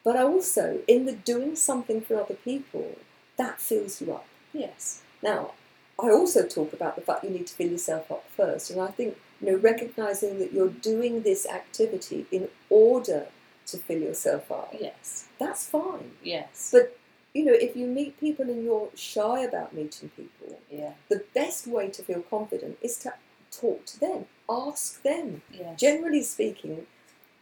But 0.05 0.17
also, 0.17 0.83
in 0.87 1.07
the 1.07 1.13
doing 1.13 1.57
something 1.57 2.01
for 2.03 2.21
other 2.21 2.35
people, 2.35 2.97
that 3.37 3.61
fills 3.61 4.01
you 4.01 4.13
up. 4.13 4.27
yes. 4.53 5.01
Now, 5.23 5.53
I 5.99 6.11
also 6.11 6.47
talk 6.47 6.73
about 6.73 6.97
the 6.97 7.03
fact 7.03 7.25
you 7.25 7.31
need 7.31 7.47
to 7.47 7.55
fill 7.55 7.71
yourself 7.71 8.11
up 8.11 8.25
first, 8.37 8.71
and 8.71 8.81
I 8.81 8.89
think 8.89 9.17
you 9.41 9.51
know 9.51 9.57
recognizing 9.59 10.39
that 10.39 10.53
you're 10.53 10.69
doing 10.69 11.23
this 11.23 11.47
activity 11.47 12.27
in 12.31 12.49
order 12.69 13.27
to 13.67 13.77
fill 13.79 13.99
yourself 14.01 14.51
up, 14.51 14.75
Yes. 14.79 15.29
that's 15.39 15.67
fine. 15.67 16.13
Yes. 16.23 16.71
But 16.73 16.97
you 17.33 17.45
know, 17.45 17.53
if 17.53 17.77
you 17.77 17.87
meet 17.87 18.19
people 18.19 18.47
and 18.51 18.65
you're 18.65 18.89
shy 18.97 19.41
about 19.43 19.73
meeting 19.73 20.11
people, 20.17 20.59
yeah. 20.71 20.95
the 21.09 21.25
best 21.35 21.67
way 21.67 21.89
to 21.91 22.03
feel 22.03 22.23
confident 22.23 22.77
is 22.83 22.97
to 22.99 23.15
talk 23.53 23.87
to 23.87 24.01
them, 24.01 24.27
ask 24.49 25.03
them. 25.03 25.43
Yes. 25.53 25.79
Generally 25.79 26.23
speaking, 26.25 26.87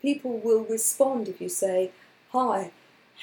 people 0.03 0.39
will 0.39 0.65
respond 0.65 1.29
if 1.29 1.41
you 1.41 1.49
say, 1.49 1.91
Hi, 2.33 2.71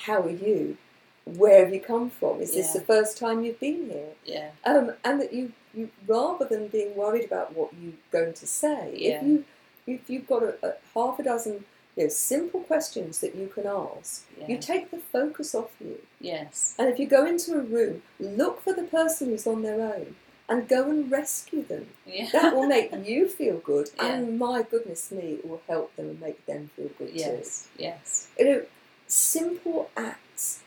how 0.05 0.21
are 0.23 0.29
you? 0.31 0.77
Where 1.25 1.65
have 1.65 1.73
you 1.73 1.79
come 1.81 2.09
from? 2.11 2.39
Is 2.39 2.53
this 2.53 2.73
the 2.73 2.81
first 2.81 3.17
time 3.17 3.43
you've 3.43 3.59
been 3.59 3.89
here? 3.89 4.09
yeah. 4.25 4.49
Um, 4.63 4.93
and 5.03 5.19
that 5.19 5.33
you, 5.33 5.53
you, 5.73 5.89
rather 6.07 6.45
than 6.45 6.67
being 6.67 6.95
worried 6.95 7.25
about 7.25 7.55
what 7.55 7.71
you're 7.81 7.93
going 8.11 8.33
to 8.33 8.47
say, 8.47 8.93
Yeah. 8.95 9.17
if 9.21 9.23
you 9.27 9.45
if 9.87 10.09
you've 10.09 10.27
got 10.27 10.41
a, 10.43 10.55
a 10.63 10.73
half 10.95 11.19
a 11.19 11.23
dozen 11.23 11.65
you 11.95 12.03
know, 12.03 12.09
simple 12.09 12.59
questions 12.61 13.19
that 13.21 13.35
you 13.35 13.47
can 13.47 13.65
ask, 13.67 14.25
Yeah. 14.39 14.47
you 14.49 14.57
take 14.57 14.91
the 14.91 14.97
focus 14.97 15.53
off 15.55 15.71
you. 15.79 15.99
Yes. 16.19 16.75
And 16.79 16.89
if 16.89 16.99
you 16.99 17.07
go 17.07 17.25
into 17.25 17.53
a 17.55 17.61
room, 17.61 18.01
look 18.19 18.61
for 18.61 18.73
the 18.73 18.83
person 18.83 19.29
who's 19.29 19.45
on 19.47 19.61
their 19.63 19.81
own 19.81 20.15
and 20.49 20.67
go 20.67 20.89
and 20.89 21.09
rescue 21.11 21.63
them. 21.63 21.87
Yeah. 22.05 22.29
That 22.33 22.55
will 22.55 22.67
make 22.67 22.91
you 23.05 23.27
feel 23.29 23.57
good, 23.57 23.89
Yeah. 23.95 24.13
and 24.13 24.37
my 24.37 24.61
goodness 24.63 25.11
me, 25.11 25.39
it 25.39 25.47
will 25.47 25.61
help 25.67 25.95
them 25.95 26.09
and 26.09 26.19
make 26.21 26.45
them 26.45 26.69
feel 26.75 26.89
good 26.99 27.11
yes. 27.13 27.67
Yes. 27.77 28.27
too. 28.37 28.43
You 28.43 28.51
know, 28.51 28.61
simple 29.07 29.89
acts 29.97 30.61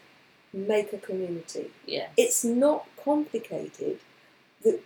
make 0.52 0.92
a 0.92 0.98
community. 0.98 1.70
Yes. 1.87 2.11
It's 2.16 2.44
not 2.44 2.87
complicated. 3.02 3.98
The, 4.62 4.80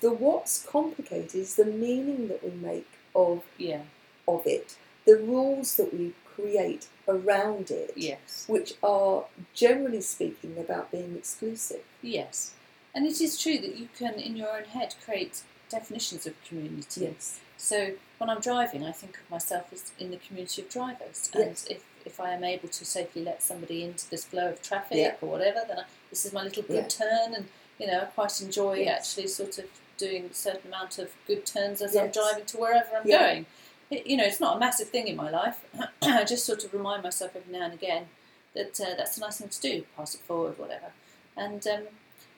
the 0.00 0.10
what's 0.12 0.64
complicated 0.64 1.34
is 1.34 1.56
the 1.56 1.64
meaning 1.64 2.28
that 2.28 2.42
we 2.44 2.50
make 2.50 2.88
of, 3.14 3.42
yeah. 3.58 3.82
of 4.26 4.42
it, 4.46 4.76
the 5.06 5.16
rules 5.16 5.76
that 5.76 5.92
we 5.92 6.14
create 6.34 6.88
around 7.06 7.70
it, 7.70 7.92
Yes. 7.96 8.46
which 8.48 8.74
are 8.82 9.24
generally 9.54 10.00
speaking 10.00 10.56
about 10.58 10.90
being 10.90 11.16
exclusive. 11.16 11.82
Yes. 12.00 12.54
And 12.94 13.06
it 13.06 13.20
is 13.20 13.40
true 13.40 13.58
that 13.58 13.76
you 13.76 13.88
can, 13.98 14.14
in 14.14 14.36
your 14.36 14.56
own 14.56 14.64
head, 14.64 14.94
create 15.04 15.42
definitions 15.68 16.26
of 16.26 16.34
community. 16.44 17.02
Yes. 17.02 17.40
So 17.56 17.92
when 18.18 18.28
I'm 18.30 18.40
driving, 18.40 18.84
I 18.84 18.92
think 18.92 19.18
of 19.18 19.30
myself 19.30 19.72
as 19.72 19.92
in 19.98 20.10
the 20.10 20.16
community 20.18 20.62
of 20.62 20.68
drivers, 20.68 21.30
and 21.34 21.44
Yes. 21.46 21.66
if, 21.70 21.84
if 22.06 22.20
I 22.20 22.30
am 22.32 22.44
able 22.44 22.68
to 22.68 22.84
safely 22.84 23.22
let 23.24 23.42
somebody 23.42 23.82
into 23.84 24.08
this 24.10 24.24
flow 24.24 24.50
of 24.50 24.62
traffic 24.62 24.98
Yeah. 24.98 25.14
or 25.20 25.28
whatever, 25.28 25.60
then 25.66 25.78
I, 25.80 25.84
this 26.10 26.24
is 26.24 26.32
my 26.32 26.42
little 26.42 26.62
good 26.62 26.76
Yeah. 26.76 26.88
turn, 26.88 27.34
and 27.34 27.48
you 27.78 27.86
know 27.86 28.00
I 28.02 28.04
quite 28.06 28.40
enjoy 28.40 28.74
Yes. 28.80 29.10
actually 29.10 29.28
sort 29.28 29.58
of 29.58 29.66
doing 29.98 30.24
a 30.26 30.34
certain 30.34 30.68
amount 30.68 30.98
of 30.98 31.10
good 31.26 31.44
turns 31.46 31.80
as 31.82 31.94
I'm 31.96 32.10
driving 32.10 32.44
to 32.46 32.56
wherever 32.56 32.96
I'm 32.96 33.06
Yeah. 33.06 33.18
going. 33.34 33.46
It, 33.90 34.06
you 34.06 34.16
know, 34.16 34.24
it's 34.24 34.40
not 34.40 34.56
a 34.56 34.60
massive 34.60 34.88
thing 34.88 35.06
in 35.06 35.16
my 35.16 35.30
life. 35.30 35.60
I 36.02 36.24
just 36.24 36.44
sort 36.44 36.64
of 36.64 36.72
remind 36.72 37.02
myself 37.02 37.36
every 37.36 37.52
now 37.52 37.64
and 37.66 37.74
again 37.74 38.08
that 38.54 38.80
uh, 38.80 38.94
that's 38.96 39.16
a 39.18 39.20
nice 39.20 39.38
thing 39.38 39.48
to 39.48 39.60
do, 39.60 39.84
pass 39.96 40.14
it 40.14 40.20
forward, 40.22 40.58
whatever, 40.58 40.92
and. 41.36 41.66
Um, 41.66 41.82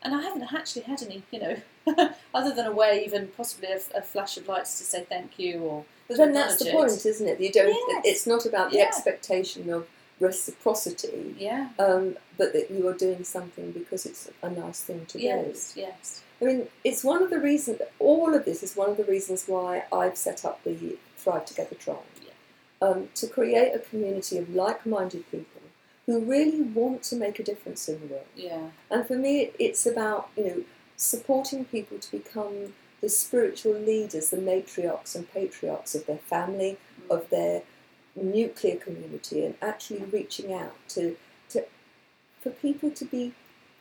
and 0.07 0.15
I 0.15 0.21
haven't 0.21 0.53
actually 0.53 0.83
had 0.83 1.03
any, 1.03 1.23
you 1.31 1.41
know, 1.41 1.57
other 2.35 2.55
than 2.55 2.67
a 2.67 2.71
wave 2.73 3.15
and 3.15 3.35
possibly 3.35 3.69
a, 3.69 3.79
a 3.97 4.03
flash 4.03 4.37
of 4.37 4.47
lights 4.47 4.77
to 4.77 4.85
say 4.85 5.03
thank 5.09 5.39
you 5.39 5.61
or 5.61 5.87
But 6.09 6.17
then 6.19 6.33
that's 6.33 6.57
the 6.57 6.71
point, 6.71 7.05
isn't 7.07 7.27
it? 7.29 7.41
You 7.41 7.51
don't. 7.51 7.69
Yes. 7.69 8.03
It's 8.05 8.27
not 8.27 8.45
about 8.47 8.71
the 8.71 8.79
Yeah. 8.79 8.85
expectation 8.85 9.71
of 9.71 9.87
reciprocity, 10.21 11.35
Yeah. 11.39 11.71
um, 11.79 12.17
but 12.37 12.53
that 12.53 12.71
you 12.71 12.87
are 12.89 12.93
doing 12.93 13.25
something 13.25 13.73
because 13.73 14.07
it's 14.07 14.29
a 14.43 14.51
nice 14.51 14.81
thing 14.81 15.07
to 15.07 15.21
Yes. 15.21 15.73
Yes. 15.77 16.21
do. 16.41 16.47
I 16.47 16.53
mean, 16.53 16.69
it's 16.85 17.03
one 17.05 17.23
of 17.23 17.31
the 17.31 17.39
reasons. 17.39 17.81
All 17.99 18.35
of 18.35 18.45
this 18.45 18.63
is 18.63 18.77
one 18.77 18.91
of 18.91 18.97
the 18.97 19.05
reasons 19.05 19.49
why 19.49 19.85
I've 19.93 20.17
set 20.17 20.45
up 20.45 20.63
the 20.65 20.99
Thrive 21.17 21.47
Together 21.47 21.75
Tribe, 21.77 21.99
um, 22.83 23.09
to 23.15 23.27
create 23.27 23.73
a 23.75 23.79
community 23.79 24.37
of 24.39 24.55
like-minded 24.55 25.31
people 25.31 25.63
who 26.07 26.19
really 26.21 26.61
want 26.61 27.03
to 27.05 27.17
make 27.17 27.39
a 27.39 27.43
difference 27.43 27.89
in 27.89 27.99
the 28.01 28.07
world. 28.07 28.27
Yeah. 28.37 28.71
And 28.91 29.07
for 29.07 29.15
me, 29.17 29.53
it's 29.59 29.87
about 29.87 30.29
you 30.37 30.45
know 30.45 30.65
supporting 30.97 31.65
people 31.65 31.99
to 31.99 32.11
become 32.11 32.75
the 33.05 33.11
spiritual 33.11 33.75
leaders, 33.75 34.31
the 34.31 34.39
matriarchs 34.39 35.15
and 35.15 35.31
patriarchs 35.31 35.95
of 35.95 36.07
their 36.07 36.25
family, 36.35 36.79
of 37.11 37.29
their 37.29 37.63
nuclear 38.17 38.77
community, 38.77 39.45
and 39.45 39.55
actually 39.61 40.03
reaching 40.05 40.55
out 40.55 40.75
to 40.89 41.15
to 41.51 41.67
for 42.43 42.49
people 42.49 42.91
to 42.91 43.05
be 43.05 43.35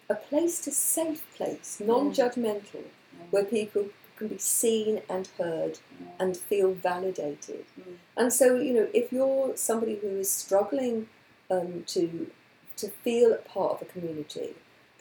a 0.09 0.15
place, 0.15 0.59
to 0.59 0.71
safe 0.71 1.23
place, 1.37 1.81
non-judgmental, 1.83 2.83
where 3.31 3.45
people 3.45 3.85
can 4.17 4.27
be 4.27 4.37
seen 4.37 5.01
and 5.09 5.27
heard 5.37 5.79
and 6.19 6.35
feel 6.35 6.73
validated. 6.73 7.63
Mm. 7.79 7.95
And 8.17 8.33
so, 8.33 8.55
you 8.55 8.73
know, 8.73 8.87
if 8.93 9.13
you're 9.13 9.55
somebody 9.55 9.95
who 10.01 10.09
is 10.17 10.29
struggling 10.29 11.07
um, 11.49 11.85
to 11.87 12.29
to 12.75 12.89
feel 12.89 13.37
part 13.37 13.71
of 13.75 13.81
a 13.83 13.85
community, 13.85 14.49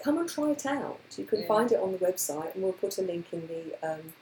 come 0.03 0.19
and 0.19 0.29
try 0.29 0.51
it 0.51 0.65
out. 0.67 1.01
You 1.17 1.25
can 1.25 1.41
Yeah. 1.41 1.47
find 1.47 1.71
it 1.73 1.81
on 1.81 1.93
the 1.93 1.99
website, 1.99 2.55
and 2.55 2.63
we'll 2.63 2.73
put 2.85 2.99
a 2.99 3.03
link 3.03 3.27
in 3.33 3.43
the 3.53 3.65
um, 3.89 4.13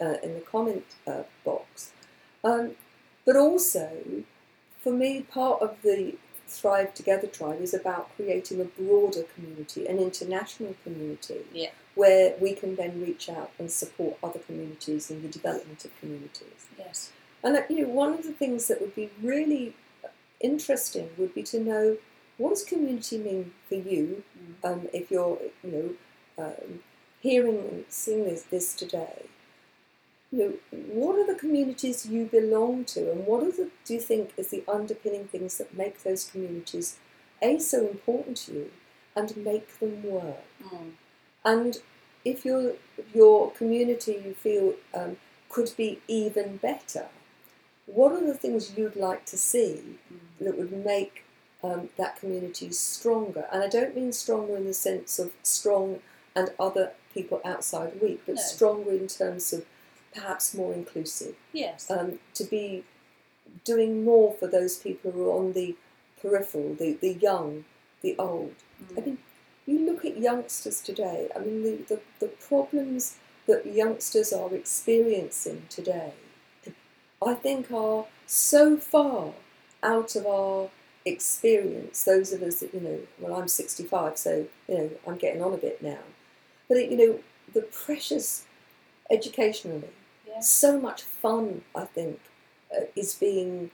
uh, 0.00 0.16
in 0.22 0.34
the 0.34 0.40
comment 0.40 0.84
uh, 1.06 1.22
box. 1.44 1.92
Um, 2.42 2.74
but 3.24 3.36
also, 3.36 3.88
for 4.82 4.92
me, 4.92 5.22
part 5.22 5.62
of 5.62 5.80
the 5.82 6.16
Thrive 6.48 6.92
Together 6.92 7.28
tribe 7.28 7.60
is 7.62 7.72
about 7.72 8.14
creating 8.16 8.60
a 8.60 8.64
broader 8.64 9.22
community, 9.34 9.86
an 9.86 9.98
international 9.98 10.74
community, 10.84 11.46
Yeah. 11.52 11.70
where 11.94 12.34
we 12.40 12.54
can 12.54 12.74
then 12.76 13.00
reach 13.00 13.28
out 13.28 13.52
and 13.58 13.70
support 13.70 14.18
other 14.22 14.40
communities 14.40 15.10
in 15.10 15.22
the 15.22 15.28
development 15.28 15.84
of 15.84 15.90
communities. 16.00 16.66
Yes. 16.78 17.10
And 17.44 17.54
that, 17.54 17.70
you 17.70 17.82
know, 17.86 17.92
one 18.04 18.12
of 18.12 18.24
the 18.24 18.32
things 18.32 18.66
that 18.68 18.80
would 18.80 18.94
be 18.94 19.08
really 19.22 19.74
interesting 20.40 21.10
would 21.16 21.32
be 21.34 21.42
to 21.44 21.60
know 21.60 21.96
what 22.42 22.50
does 22.54 22.64
community 22.64 23.18
mean 23.28 23.44
for 23.68 23.76
you 23.90 24.04
Mm. 24.38 24.54
um, 24.68 24.80
if 25.00 25.10
you're, 25.12 25.38
you 25.64 25.70
know, 25.74 26.44
um, 26.44 26.70
hearing 27.26 27.58
and 27.70 27.84
seeing 27.88 28.24
this, 28.24 28.42
this 28.54 28.74
today. 28.82 29.16
You 30.34 30.38
know, 30.70 30.78
what 31.00 31.16
are 31.18 31.26
the 31.30 31.38
communities 31.38 32.06
you 32.06 32.24
belong 32.24 32.84
to, 32.94 33.00
and 33.12 33.26
what 33.26 33.42
are 33.42 33.52
the, 33.52 33.70
do 33.84 33.94
you 33.94 34.00
think 34.00 34.32
is 34.38 34.48
the 34.48 34.64
underpinning 34.66 35.26
things 35.28 35.58
that 35.58 35.76
make 35.76 36.02
those 36.02 36.24
communities 36.30 36.96
a 37.42 37.58
so 37.58 37.78
important 37.86 38.38
to 38.44 38.52
you, 38.52 38.70
and 39.14 39.36
make 39.36 39.78
them 39.78 40.02
work? 40.02 40.44
Mm. 40.64 40.92
And 41.44 41.76
if 42.24 42.44
your 42.46 42.62
your 43.14 43.50
community 43.52 44.12
you 44.24 44.32
feel 44.46 44.74
um, 44.94 45.16
could 45.50 45.70
be 45.76 46.00
even 46.08 46.56
better, 46.56 47.06
what 47.86 48.12
are 48.12 48.26
the 48.26 48.34
things 48.44 48.72
you'd 48.76 48.96
like 48.96 49.24
to 49.26 49.36
see 49.36 49.98
Mm. 50.12 50.44
that 50.44 50.58
would 50.58 50.72
make 50.94 51.24
um, 51.62 51.88
that 51.96 52.16
community 52.16 52.66
is 52.66 52.78
stronger? 52.78 53.46
And 53.52 53.62
I 53.62 53.68
don't 53.68 53.94
mean 53.96 54.12
stronger 54.12 54.56
in 54.56 54.64
the 54.64 54.74
sense 54.74 55.18
of 55.18 55.32
strong 55.42 56.00
and 56.34 56.50
other 56.58 56.92
people 57.14 57.40
outside 57.44 58.00
weak, 58.00 58.22
but 58.26 58.36
No. 58.36 58.40
stronger 58.42 58.92
in 58.92 59.06
terms 59.06 59.52
of 59.52 59.64
perhaps 60.14 60.54
more 60.54 60.72
inclusive. 60.72 61.34
Yes. 61.52 61.90
Um, 61.90 62.18
to 62.34 62.44
be 62.44 62.84
doing 63.64 64.04
more 64.04 64.32
for 64.34 64.46
those 64.46 64.76
people 64.78 65.10
who 65.12 65.28
are 65.28 65.36
on 65.38 65.52
the 65.52 65.76
peripheral, 66.20 66.74
the, 66.74 66.94
the 66.94 67.14
young, 67.14 67.64
the 68.00 68.16
old. 68.18 68.54
I 68.96 69.00
Mm. 69.00 69.06
mean, 69.06 69.18
you 69.66 69.78
look 69.78 70.04
at 70.04 70.16
youngsters 70.18 70.80
today, 70.80 71.28
I 71.36 71.38
mean, 71.40 71.62
the, 71.62 71.76
the, 71.94 72.00
the 72.20 72.28
problems 72.28 73.16
that 73.46 73.66
youngsters 73.66 74.32
are 74.32 74.52
experiencing 74.54 75.66
today, 75.68 76.12
I 77.24 77.34
think 77.34 77.70
are 77.70 78.06
so 78.26 78.76
far 78.76 79.32
out 79.82 80.16
of 80.16 80.26
our 80.26 80.70
experience. 81.04 82.04
Those 82.04 82.32
of 82.32 82.42
us 82.42 82.60
that, 82.60 82.72
you 82.74 82.80
know, 82.80 82.98
well, 83.18 83.40
I'm 83.40 83.48
65, 83.48 84.16
so, 84.18 84.46
you 84.68 84.78
know, 84.78 84.90
I'm 85.06 85.16
getting 85.16 85.42
on 85.42 85.52
a 85.52 85.56
bit 85.58 85.82
now. 85.82 85.98
But, 86.68 86.78
it, 86.78 86.90
you 86.90 86.96
know, 86.96 87.18
the 87.52 87.62
pressures 87.62 88.44
educationally, 89.10 89.90
Yeah. 90.26 90.40
so 90.40 90.80
much 90.80 91.02
fun, 91.02 91.62
I 91.74 91.84
think, 91.84 92.20
uh, 92.74 92.84
is 92.96 93.14
being, 93.14 93.70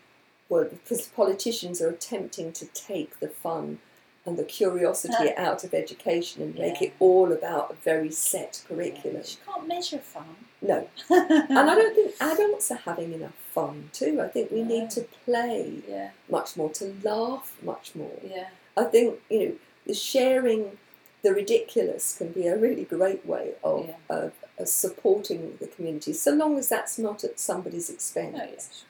well, 0.48 0.64
because 0.64 1.06
politicians 1.08 1.80
are 1.80 1.88
attempting 1.90 2.52
to 2.52 2.66
take 2.66 3.20
the 3.20 3.28
fun 3.28 3.78
and 4.26 4.36
the 4.36 4.44
curiosity 4.44 5.32
out 5.36 5.64
of 5.64 5.72
education 5.72 6.42
and 6.42 6.54
make 6.54 6.82
it 6.82 6.92
all 6.98 7.32
about 7.32 7.70
a 7.70 7.74
very 7.74 8.10
set 8.10 8.62
Yeah, 8.68 8.76
curriculum. 8.76 9.22
You 9.24 9.36
can't 9.46 9.68
measure 9.68 9.98
fun. 9.98 10.36
No. 10.60 10.88
And 11.08 11.58
I 11.58 11.74
don't 11.74 11.94
think 11.94 12.14
adults 12.20 12.70
are 12.70 12.76
having 12.84 13.12
enough 13.14 13.32
fun 13.58 13.90
too. 13.92 14.20
I 14.20 14.28
think 14.28 14.50
we 14.50 14.62
No. 14.62 14.68
need 14.74 14.90
to 14.90 15.02
play 15.24 15.82
Yeah, 15.88 16.10
much 16.28 16.56
more, 16.56 16.70
to 16.80 16.94
laugh 17.02 17.56
much 17.62 17.94
more. 17.94 18.18
yeah, 18.22 18.48
I 18.76 18.84
think, 18.84 19.20
you 19.30 19.38
know, 19.40 19.54
the 19.86 19.94
sharing 19.94 20.78
the 21.22 21.34
ridiculous 21.34 22.16
can 22.16 22.28
be 22.38 22.46
a 22.46 22.56
really 22.56 22.84
great 22.84 23.26
way 23.26 23.54
of, 23.64 23.88
Yeah. 23.88 24.16
of, 24.18 24.32
of 24.58 24.68
supporting 24.68 25.56
the 25.60 25.66
community, 25.66 26.12
so 26.12 26.30
long 26.32 26.56
as 26.58 26.68
that's 26.68 26.96
not 26.98 27.24
at 27.24 27.40
somebody's 27.40 27.90
expense. 27.90 28.36
oh, 28.40 28.44
yes. 28.52 28.84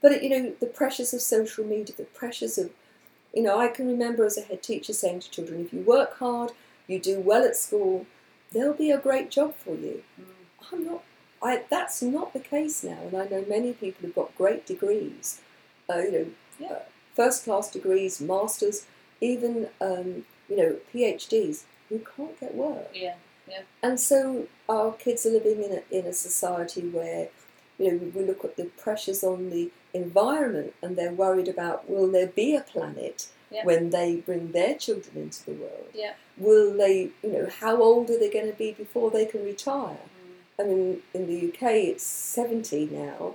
But 0.00 0.22
you 0.22 0.30
know, 0.30 0.52
the 0.60 0.66
pressures 0.80 1.12
of 1.14 1.20
social 1.20 1.64
media, 1.64 1.94
the 1.96 2.04
pressures 2.04 2.56
of, 2.58 2.70
you 3.34 3.42
know, 3.42 3.58
I 3.58 3.68
can 3.68 3.86
remember 3.88 4.24
as 4.24 4.36
a 4.38 4.42
head 4.42 4.62
teacher 4.62 4.92
saying 4.92 5.20
to 5.20 5.30
children, 5.30 5.64
if 5.64 5.72
you 5.72 5.80
work 5.80 6.18
hard, 6.18 6.52
you 6.86 6.98
do 7.00 7.18
well 7.20 7.44
at 7.44 7.56
school, 7.56 8.06
there'll 8.52 8.74
be 8.86 8.90
a 8.92 8.98
great 8.98 9.30
job 9.30 9.54
for 9.56 9.74
you. 9.74 10.02
Mm. 10.20 10.24
I'm 10.72 10.84
not. 10.84 11.02
I 11.42 11.62
that's 11.70 12.02
not 12.02 12.32
the 12.32 12.40
case 12.40 12.84
now, 12.84 12.98
and 13.06 13.16
I 13.16 13.26
know 13.26 13.44
many 13.48 13.72
people 13.72 14.00
who've 14.02 14.14
got 14.14 14.36
great 14.36 14.66
degrees, 14.66 15.40
uh, 15.90 15.98
you 15.98 16.12
know, 16.12 16.26
Yeah. 16.58 16.72
uh, 16.72 16.78
first 17.14 17.44
class 17.44 17.70
degrees, 17.70 18.20
masters, 18.20 18.86
even 19.20 19.68
um, 19.80 20.24
you 20.48 20.56
know 20.56 20.76
PhDs 20.94 21.64
who 21.88 21.98
can't 22.16 22.38
get 22.40 22.54
work. 22.54 22.88
Yeah, 22.94 23.16
yeah. 23.48 23.62
And 23.82 23.98
so 24.00 24.46
our 24.68 24.92
kids 24.92 25.26
are 25.26 25.30
living 25.30 25.62
in 25.62 25.72
a, 25.78 25.98
in 25.98 26.06
a 26.06 26.12
society 26.12 26.82
where, 26.88 27.28
you 27.78 27.90
know, 27.92 28.12
we 28.14 28.24
look 28.24 28.44
at 28.44 28.56
the 28.56 28.64
pressures 28.64 29.22
on 29.22 29.50
the 29.50 29.70
environment 29.92 30.72
and 30.82 30.96
they're 30.96 31.12
worried 31.12 31.48
about 31.48 31.88
will 31.90 32.10
there 32.10 32.26
be 32.28 32.54
a 32.56 32.60
planet 32.62 33.28
Yeah. 33.50 33.64
when 33.66 33.90
they 33.90 34.16
bring 34.16 34.52
their 34.52 34.74
children 34.74 35.14
into 35.16 35.44
the 35.44 35.52
world? 35.52 35.88
Yeah. 35.94 36.14
Will 36.38 36.74
they, 36.76 37.10
you 37.22 37.32
know, 37.32 37.48
how 37.60 37.82
old 37.82 38.08
are 38.10 38.18
they 38.18 38.30
going 38.30 38.50
to 38.50 38.56
be 38.56 38.72
before 38.72 39.10
they 39.10 39.26
can 39.26 39.44
retire? 39.44 39.98
I 40.58 40.64
mean, 40.64 41.02
in 41.14 41.26
the 41.26 41.48
UK 41.48 41.62
it's 41.88 42.04
70 42.04 42.86
now. 42.86 43.34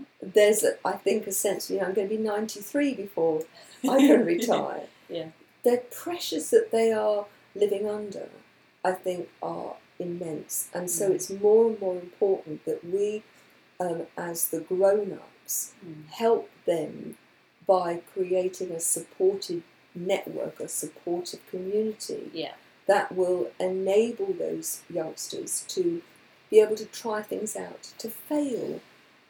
Mhm. 0.00 0.06
There's, 0.34 0.62
a, 0.64 0.76
I 0.84 0.92
think, 0.92 1.26
a 1.26 1.32
sense, 1.32 1.70
you 1.70 1.78
know, 1.78 1.86
I'm 1.86 1.94
going 1.94 2.08
to 2.08 2.16
be 2.16 2.22
93 2.22 2.94
before 2.94 3.42
I 3.88 3.98
can 3.98 4.24
retire. 4.34 4.86
Yeah. 5.08 5.28
The 5.64 5.82
pressures 5.90 6.50
that 6.50 6.70
they 6.70 6.92
are 6.92 7.26
living 7.54 7.88
under, 7.88 8.28
I 8.84 8.92
think, 8.92 9.28
are 9.42 9.76
immense. 9.98 10.68
And 10.74 10.90
so 10.90 11.10
Mm. 11.10 11.14
it's 11.14 11.30
more 11.30 11.66
and 11.68 11.80
more 11.80 11.94
important 11.96 12.64
that 12.64 12.84
we, 12.84 13.22
um, 13.80 14.06
as 14.16 14.48
the 14.48 14.60
grown 14.60 15.12
ups, 15.12 15.72
Mm. 15.84 16.08
help 16.10 16.50
them 16.66 17.16
by 17.66 18.02
creating 18.14 18.70
a 18.72 18.80
supported 18.80 19.62
network, 19.94 20.60
a 20.60 20.68
supportive 20.68 21.40
community 21.50 22.30
Yeah, 22.32 22.54
that 22.86 23.14
will 23.14 23.50
enable 23.58 24.32
those 24.32 24.82
youngsters 24.90 25.64
to 25.68 26.02
be 26.50 26.60
able 26.60 26.76
to 26.76 26.86
try 26.86 27.22
things 27.22 27.56
out, 27.56 27.82
to 27.98 28.08
fail, 28.08 28.80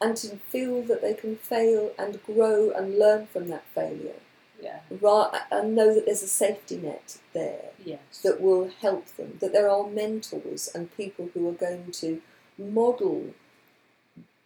and 0.01 0.15
to 0.17 0.37
feel 0.37 0.81
that 0.83 1.01
they 1.01 1.13
can 1.13 1.35
fail 1.35 1.91
and 1.97 2.23
grow 2.23 2.71
and 2.71 2.97
learn 2.97 3.27
from 3.27 3.47
that 3.49 3.65
failure, 3.75 4.21
yeah, 4.61 4.79
ra- 5.01 5.31
uh, 5.33 5.39
and 5.51 5.75
know 5.75 5.93
that 5.93 6.05
there's 6.05 6.23
a 6.23 6.27
safety 6.27 6.77
net 6.77 7.17
there 7.33 7.71
yes. 7.83 8.21
that 8.23 8.41
will 8.41 8.69
help 8.81 9.07
them, 9.17 9.37
that 9.41 9.53
there 9.53 9.69
are 9.69 9.87
mentors 9.87 10.69
and 10.73 10.95
people 10.95 11.29
who 11.33 11.47
are 11.49 11.53
going 11.53 11.91
to 11.91 12.21
model 12.57 13.33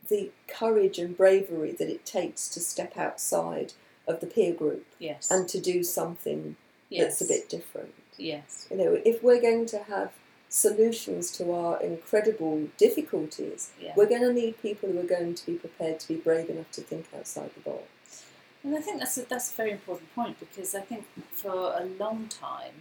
the 0.09 0.31
courage 0.47 0.99
and 0.99 1.15
bravery 1.15 1.71
that 1.71 1.89
it 1.89 2.05
takes 2.05 2.49
to 2.49 2.59
step 2.59 2.97
outside 2.97 3.73
of 4.07 4.19
the 4.19 4.27
peer 4.27 4.53
group 4.53 4.86
yes. 4.99 5.31
and 5.31 5.47
to 5.47 5.59
do 5.59 5.83
something 5.83 6.55
yes. 6.89 7.19
that's 7.19 7.21
a 7.21 7.33
bit 7.33 7.49
different. 7.49 7.93
Yes. 8.17 8.67
You 8.69 8.77
know, 8.77 9.01
if 9.05 9.23
we're 9.23 9.41
going 9.41 9.65
to 9.67 9.79
have 9.83 10.12
solutions 10.53 11.31
to 11.31 11.51
our 11.51 11.81
incredible 11.81 12.67
difficulties, 12.77 13.71
Yeah. 13.81 13.93
we're 13.97 14.05
going 14.05 14.21
to 14.21 14.31
need 14.31 14.61
people 14.61 14.87
who 14.91 14.99
are 14.99 15.11
going 15.17 15.33
to 15.33 15.45
be 15.47 15.55
prepared 15.55 15.99
to 16.01 16.07
be 16.07 16.15
brave 16.15 16.47
enough 16.47 16.69
to 16.73 16.81
think 16.81 17.07
outside 17.17 17.49
the 17.55 17.61
box. 17.61 18.23
And 18.63 18.75
I 18.77 18.79
think 18.79 18.99
that's 18.99 19.17
a, 19.17 19.23
that's 19.27 19.51
a 19.51 19.55
very 19.55 19.71
important 19.71 20.13
point 20.13 20.39
because 20.39 20.75
I 20.75 20.81
think 20.81 21.05
for 21.31 21.73
a 21.75 21.85
long 21.99 22.27
time, 22.29 22.75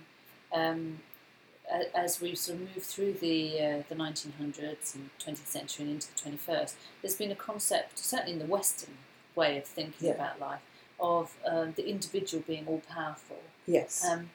um, 0.52 0.98
as 1.94 2.20
we 2.20 2.34
sort 2.34 2.58
of 2.58 2.74
move 2.74 2.82
through 2.84 3.14
the 3.14 3.58
uh, 3.60 3.82
the 3.88 3.94
1900s 3.94 4.94
and 4.94 5.08
20th 5.18 5.46
century 5.46 5.86
and 5.86 5.94
into 5.94 6.08
the 6.14 6.20
21st, 6.30 6.74
there's 7.00 7.14
been 7.16 7.30
a 7.32 7.34
concept, 7.50 7.98
certainly 7.98 8.32
in 8.34 8.38
the 8.38 8.44
Western 8.58 8.94
way 9.34 9.56
of 9.56 9.64
thinking 9.64 10.08
Yeah. 10.08 10.14
about 10.14 10.38
life, 10.38 10.60
of 11.00 11.32
um, 11.50 11.72
the 11.78 11.88
individual 11.88 12.44
being 12.46 12.66
all 12.66 12.82
powerful. 12.86 13.40
Yes. 13.66 14.04
Um, 14.04 14.28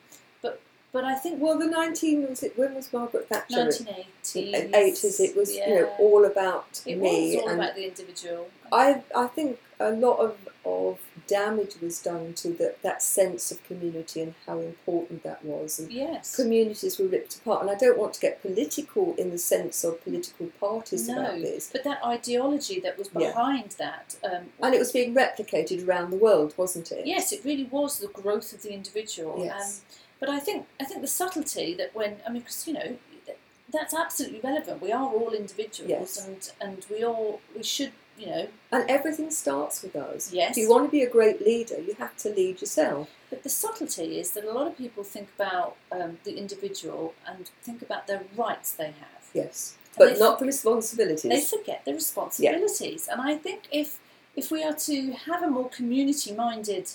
but 0.97 1.05
I 1.05 1.13
think 1.13 1.39
well, 1.39 1.59
the 1.59 1.67
19 1.67 2.27
was 2.27 2.41
it? 2.41 2.57
When 2.57 2.73
was 2.73 2.91
Margaret 2.91 3.29
Thatcher? 3.29 3.67
1980s, 3.67 4.73
Eighties. 4.73 5.19
It 5.19 5.37
was 5.37 5.53
you 5.53 5.67
know 5.67 5.93
all 5.99 6.25
about 6.25 6.81
it 6.87 6.97
me 6.97 7.35
was 7.35 7.43
all 7.43 7.49
and 7.49 7.61
about 7.61 7.75
the 7.75 7.85
individual. 7.85 8.49
I 8.71 9.03
I 9.15 9.27
think 9.27 9.59
a 9.79 9.91
lot 9.91 10.17
of, 10.17 10.35
of 10.65 10.97
damage 11.27 11.75
was 11.79 12.01
done 12.01 12.33
to 12.33 12.49
the, 12.49 12.73
that 12.81 13.03
sense 13.03 13.51
of 13.51 13.63
community 13.63 14.21
and 14.21 14.33
how 14.47 14.57
important 14.57 15.21
that 15.21 15.45
was. 15.45 15.77
And 15.77 15.91
yes. 15.91 16.35
communities 16.35 16.97
were 16.97 17.05
ripped 17.05 17.35
apart. 17.35 17.61
And 17.61 17.69
I 17.69 17.75
don't 17.75 17.97
want 17.97 18.13
to 18.13 18.19
get 18.19 18.41
political 18.41 19.13
in 19.17 19.29
the 19.29 19.37
sense 19.37 19.83
of 19.83 20.03
political 20.03 20.47
parties 20.59 21.07
No, 21.07 21.19
about 21.19 21.41
this. 21.41 21.69
But 21.71 21.83
that 21.83 22.03
ideology 22.03 22.79
that 22.79 22.97
was 22.97 23.09
Yeah. 23.13 23.27
behind 23.27 23.75
that, 23.77 24.15
um, 24.23 24.49
And 24.63 24.73
it 24.73 24.79
was 24.79 24.91
being 24.91 25.13
replicated 25.13 25.87
around 25.87 26.09
the 26.09 26.17
world, 26.17 26.55
wasn't 26.57 26.91
it? 26.91 27.05
yes, 27.05 27.31
it 27.31 27.41
really 27.45 27.65
was 27.65 27.99
the 27.99 28.07
growth 28.07 28.51
of 28.53 28.63
the 28.63 28.73
individual. 28.73 29.43
Yes. 29.43 29.81
Um, 29.81 29.97
but 30.19 30.29
I 30.29 30.39
think 30.39 30.65
I 30.81 30.85
think 30.85 31.01
the 31.01 31.07
subtlety 31.07 31.73
that 31.75 31.95
when 31.95 32.17
I 32.25 32.29
mean, 32.31 32.41
because 32.41 32.67
you 32.67 32.73
know, 32.73 32.97
that's 33.71 33.93
absolutely 33.93 34.39
relevant. 34.43 34.81
We 34.81 34.91
are 34.91 35.05
all 35.05 35.31
individuals, 35.33 35.89
Yes. 35.89 36.25
and 36.25 36.51
and 36.61 36.85
we 36.89 37.03
all 37.03 37.41
we 37.55 37.63
should 37.63 37.91
you 38.17 38.27
know. 38.27 38.47
And 38.71 38.89
everything 38.89 39.29
starts 39.31 39.83
with 39.83 39.95
us. 39.95 40.33
Yes. 40.33 40.51
If 40.51 40.57
you 40.57 40.69
want 40.69 40.85
to 40.85 40.91
be 40.91 41.03
a 41.03 41.09
great 41.09 41.39
leader, 41.45 41.79
you 41.79 41.93
have 41.99 42.15
to 42.17 42.29
lead 42.29 42.61
yourself. 42.61 43.09
But 43.29 43.43
the 43.43 43.49
subtlety 43.49 44.19
is 44.19 44.31
that 44.31 44.43
a 44.45 44.51
lot 44.51 44.67
of 44.67 44.77
people 44.77 45.03
think 45.03 45.29
about 45.35 45.75
um, 45.91 46.17
the 46.23 46.35
individual 46.37 47.13
and 47.27 47.51
think 47.61 47.81
about 47.81 48.07
the 48.07 48.21
rights 48.35 48.71
they 48.71 48.91
have. 49.05 49.23
Yes. 49.33 49.75
And 49.99 50.09
But 50.09 50.19
not 50.19 50.39
the 50.39 50.45
responsibilities. 50.45 51.29
They 51.29 51.41
forget 51.57 51.83
the 51.85 51.93
responsibilities, 51.93 53.07
and 53.11 53.19
I 53.21 53.35
think 53.35 53.63
if 53.71 53.99
if 54.35 54.51
we 54.51 54.63
are 54.63 54.75
to 54.89 55.11
have 55.27 55.41
a 55.43 55.49
more 55.49 55.69
community-minded 55.69 56.91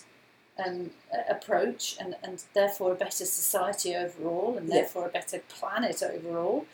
um, 0.59 0.91
approach, 1.29 1.97
and, 2.01 2.17
and 2.23 2.43
therefore 2.55 2.93
a 2.93 2.95
better 2.95 3.25
society 3.25 3.95
overall, 3.95 4.57
and 4.57 4.69
Yeah. 4.69 4.77
therefore 4.77 5.07
a 5.07 5.11
better 5.11 5.41
planet 5.49 6.03
overall, 6.03 6.67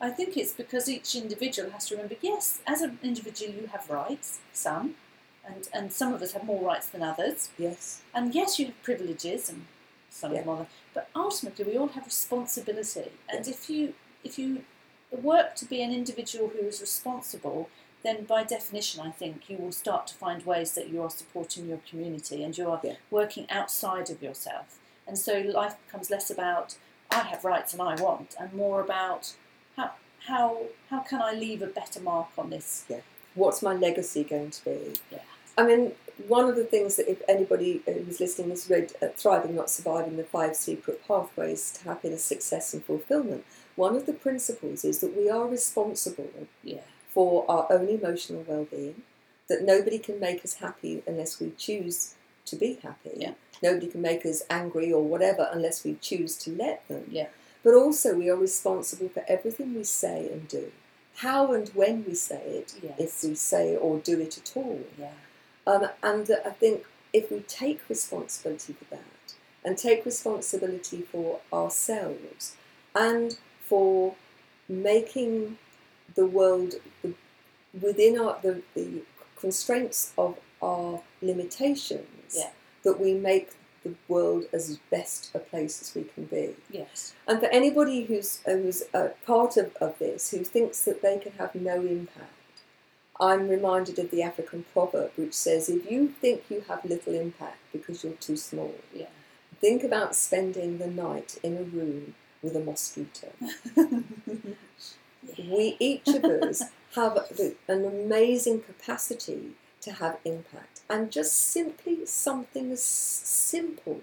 I 0.00 0.10
think 0.10 0.36
it's 0.36 0.52
because 0.52 0.88
each 0.88 1.14
individual 1.14 1.70
has 1.70 1.86
to 1.88 1.94
remember. 1.94 2.16
Yes, 2.20 2.60
as 2.66 2.82
an 2.82 2.98
individual, 3.02 3.52
you 3.54 3.66
have 3.68 3.88
rights, 3.90 4.40
some, 4.52 4.94
and 5.44 5.68
and 5.72 5.92
some 5.92 6.12
of 6.12 6.20
us 6.22 6.32
have 6.32 6.44
more 6.44 6.62
rights 6.62 6.88
than 6.90 7.02
others, 7.02 7.50
Yes. 7.58 8.02
and 8.14 8.34
yes, 8.34 8.58
you 8.58 8.66
have 8.66 8.82
privileges, 8.82 9.48
and 9.48 9.66
some 10.10 10.32
Yeah. 10.32 10.40
of 10.40 10.44
them 10.44 10.54
are. 10.58 10.66
But 10.94 11.08
ultimately, 11.14 11.64
we 11.64 11.76
all 11.78 11.88
have 11.88 12.04
responsibility, 12.04 13.10
and 13.28 13.48
if 13.48 13.70
you 13.70 13.94
if 14.22 14.38
you 14.38 14.64
work 15.10 15.54
to 15.56 15.64
be 15.64 15.82
an 15.82 15.92
individual 15.92 16.48
who 16.48 16.58
is 16.66 16.80
responsible, 16.80 17.70
then 18.06 18.24
by 18.24 18.44
definition, 18.44 19.00
I 19.00 19.10
think 19.10 19.50
you 19.50 19.56
will 19.56 19.72
start 19.72 20.06
to 20.06 20.14
find 20.14 20.46
ways 20.46 20.72
that 20.76 20.88
you 20.88 21.02
are 21.02 21.10
supporting 21.10 21.68
your 21.68 21.80
community 21.90 22.44
and 22.44 22.56
you 22.56 22.70
are 22.70 22.80
Yeah. 22.82 22.94
working 23.10 23.46
outside 23.50 24.10
of 24.10 24.22
yourself. 24.22 24.78
And 25.08 25.18
so 25.18 25.38
life 25.40 25.74
becomes 25.84 26.08
less 26.10 26.30
about 26.30 26.76
I 27.10 27.20
have 27.20 27.44
rights 27.44 27.72
and 27.72 27.82
I 27.82 27.94
want, 28.00 28.34
and 28.38 28.52
more 28.52 28.80
about 28.80 29.34
how 29.76 29.92
how 30.28 30.46
how 30.90 31.00
can 31.00 31.20
I 31.22 31.32
leave 31.32 31.62
a 31.62 31.66
better 31.66 32.00
mark 32.00 32.28
on 32.38 32.50
this? 32.50 32.84
What's 33.34 33.60
my 33.62 33.74
legacy 33.74 34.24
going 34.24 34.50
to 34.50 34.64
be? 34.64 34.94
Yeah. 35.10 35.18
I 35.58 35.62
mean, 35.66 35.92
one 36.28 36.46
of 36.48 36.56
the 36.56 36.64
things 36.64 36.96
that 36.96 37.08
if 37.10 37.22
anybody 37.28 37.82
who's 37.86 38.20
listening 38.20 38.50
has 38.50 38.68
read 38.70 38.92
uh, 39.02 39.08
Thriving 39.16 39.54
Not 39.54 39.70
Surviving 39.70 40.16
the 40.16 40.24
Five 40.24 40.56
Secret 40.56 41.06
Pathways 41.06 41.70
to 41.72 41.84
Happiness, 41.84 42.24
Success 42.24 42.74
and 42.74 42.84
Fulfillment, 42.84 43.44
one 43.76 43.94
of 43.96 44.06
the 44.06 44.12
principles 44.12 44.84
is 44.84 44.98
that 45.00 45.16
we 45.16 45.28
are 45.30 45.46
responsible 45.46 46.30
Yeah, 46.62 46.80
for 47.16 47.50
our 47.50 47.66
own 47.70 47.88
emotional 47.88 48.44
well-being, 48.46 49.00
that 49.48 49.62
nobody 49.62 49.98
can 49.98 50.20
make 50.20 50.44
us 50.44 50.56
happy 50.56 51.02
unless 51.06 51.40
we 51.40 51.50
choose 51.56 52.12
to 52.44 52.56
be 52.56 52.78
happy. 52.82 53.12
Yeah. 53.16 53.32
Nobody 53.62 53.86
can 53.86 54.02
make 54.02 54.26
us 54.26 54.42
angry 54.50 54.92
or 54.92 55.02
whatever 55.02 55.48
unless 55.50 55.82
we 55.82 55.94
choose 55.94 56.36
to 56.44 56.50
let 56.54 56.86
them. 56.88 57.04
Yeah. 57.10 57.28
But 57.64 57.72
also 57.72 58.14
we 58.14 58.28
are 58.28 58.36
responsible 58.36 59.08
for 59.08 59.24
everything 59.26 59.74
we 59.74 59.84
say 59.84 60.28
and 60.30 60.46
do, 60.46 60.72
how 61.14 61.54
and 61.54 61.70
when 61.70 62.04
we 62.06 62.14
say 62.14 62.42
it, 62.60 62.74
Yes. 62.82 63.00
if 63.24 63.30
we 63.30 63.34
say 63.34 63.74
or 63.74 63.96
do 63.98 64.20
it 64.20 64.36
at 64.36 64.52
all. 64.54 64.80
Yeah. 64.98 65.12
Um, 65.66 65.88
and 66.02 66.30
I 66.44 66.50
think 66.50 66.84
if 67.14 67.30
we 67.32 67.40
take 67.40 67.80
responsibility 67.88 68.74
for 68.74 68.84
that 68.94 69.34
and 69.64 69.78
take 69.78 70.04
responsibility 70.04 71.00
for 71.00 71.40
ourselves 71.50 72.56
and 72.94 73.38
for 73.64 74.16
making 74.68 75.56
the 76.14 76.26
world 76.26 76.74
the, 77.02 77.14
within 77.80 78.18
our, 78.18 78.38
the, 78.42 78.62
the 78.74 79.02
constraints 79.38 80.12
of 80.16 80.38
our 80.62 81.02
limitations, 81.22 82.34
Yeah. 82.36 82.50
that 82.84 82.98
we 83.00 83.14
make 83.14 83.50
the 83.82 83.94
world 84.08 84.44
as 84.52 84.78
best 84.90 85.30
a 85.34 85.38
place 85.38 85.80
as 85.82 85.94
we 85.94 86.04
can 86.04 86.24
be. 86.24 86.56
Yes. 86.70 87.14
And 87.28 87.38
for 87.40 87.46
anybody 87.46 88.04
who's, 88.04 88.40
uh, 88.46 88.52
who's 88.52 88.82
a 88.94 89.10
part 89.26 89.56
of, 89.56 89.74
of 89.80 89.98
this, 89.98 90.30
who 90.30 90.42
thinks 90.42 90.82
that 90.86 91.02
they 91.02 91.18
can 91.18 91.32
have 91.32 91.54
no 91.54 91.76
impact, 91.82 92.32
I'm 93.20 93.48
reminded 93.48 93.98
of 93.98 94.10
the 94.10 94.22
African 94.22 94.64
proverb 94.72 95.12
which 95.16 95.34
says, 95.34 95.68
if 95.68 95.90
you 95.90 96.08
think 96.08 96.44
you 96.50 96.64
have 96.68 96.84
little 96.84 97.14
impact 97.14 97.58
because 97.72 98.02
you're 98.04 98.12
too 98.14 98.36
small, 98.36 98.74
Yeah. 98.94 99.06
think 99.60 99.84
about 99.84 100.14
spending 100.16 100.78
the 100.78 100.86
night 100.88 101.38
in 101.42 101.56
a 101.56 101.62
room 101.62 102.14
with 102.42 102.56
a 102.56 102.60
mosquito. 102.60 103.28
We, 105.38 105.76
each 105.78 106.08
of 106.08 106.24
us, 106.24 106.62
have 106.94 107.14
the- 107.36 107.56
an 107.68 107.84
amazing 107.84 108.62
capacity 108.62 109.50
to 109.82 109.92
have 109.92 110.18
impact. 110.24 110.80
And 110.88 111.10
just 111.12 111.32
simply 111.34 112.06
something 112.06 112.72
as 112.72 112.82
simple 112.82 114.00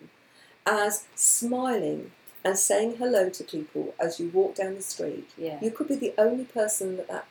as 0.65 1.05
smiling 1.15 2.11
and 2.45 2.57
saying 2.57 2.97
hello 2.97 3.29
to 3.29 3.43
people 3.43 3.93
as 3.99 4.19
you 4.19 4.29
walk 4.29 4.55
down 4.55 4.75
the 4.75 4.81
street. 4.81 5.29
Yeah. 5.37 5.59
You 5.61 5.71
could 5.71 5.87
be 5.87 5.95
the 5.95 6.13
only 6.17 6.43
person 6.45 6.97
that, 6.97 7.07
that 7.07 7.25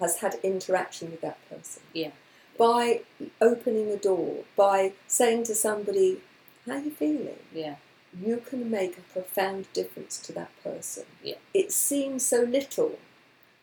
has 0.00 0.18
had 0.20 0.36
interaction 0.42 1.10
with 1.10 1.20
that 1.20 1.38
person. 1.50 1.82
Yeah. 1.92 2.10
By 2.58 3.02
opening 3.40 3.90
a 3.90 3.96
door, 3.96 4.44
by 4.56 4.92
saying 5.06 5.44
to 5.44 5.54
somebody, 5.54 6.20
How 6.66 6.74
are 6.74 6.78
you 6.78 6.90
feeling? 6.90 7.38
Yeah. 7.52 7.76
you 8.18 8.36
can 8.48 8.70
make 8.70 8.96
a 8.96 9.00
profound 9.12 9.66
difference 9.72 10.18
to 10.18 10.32
that 10.32 10.50
person. 10.62 11.04
Yeah. 11.22 11.34
It 11.52 11.72
seems 11.72 12.24
so 12.24 12.42
little, 12.42 12.98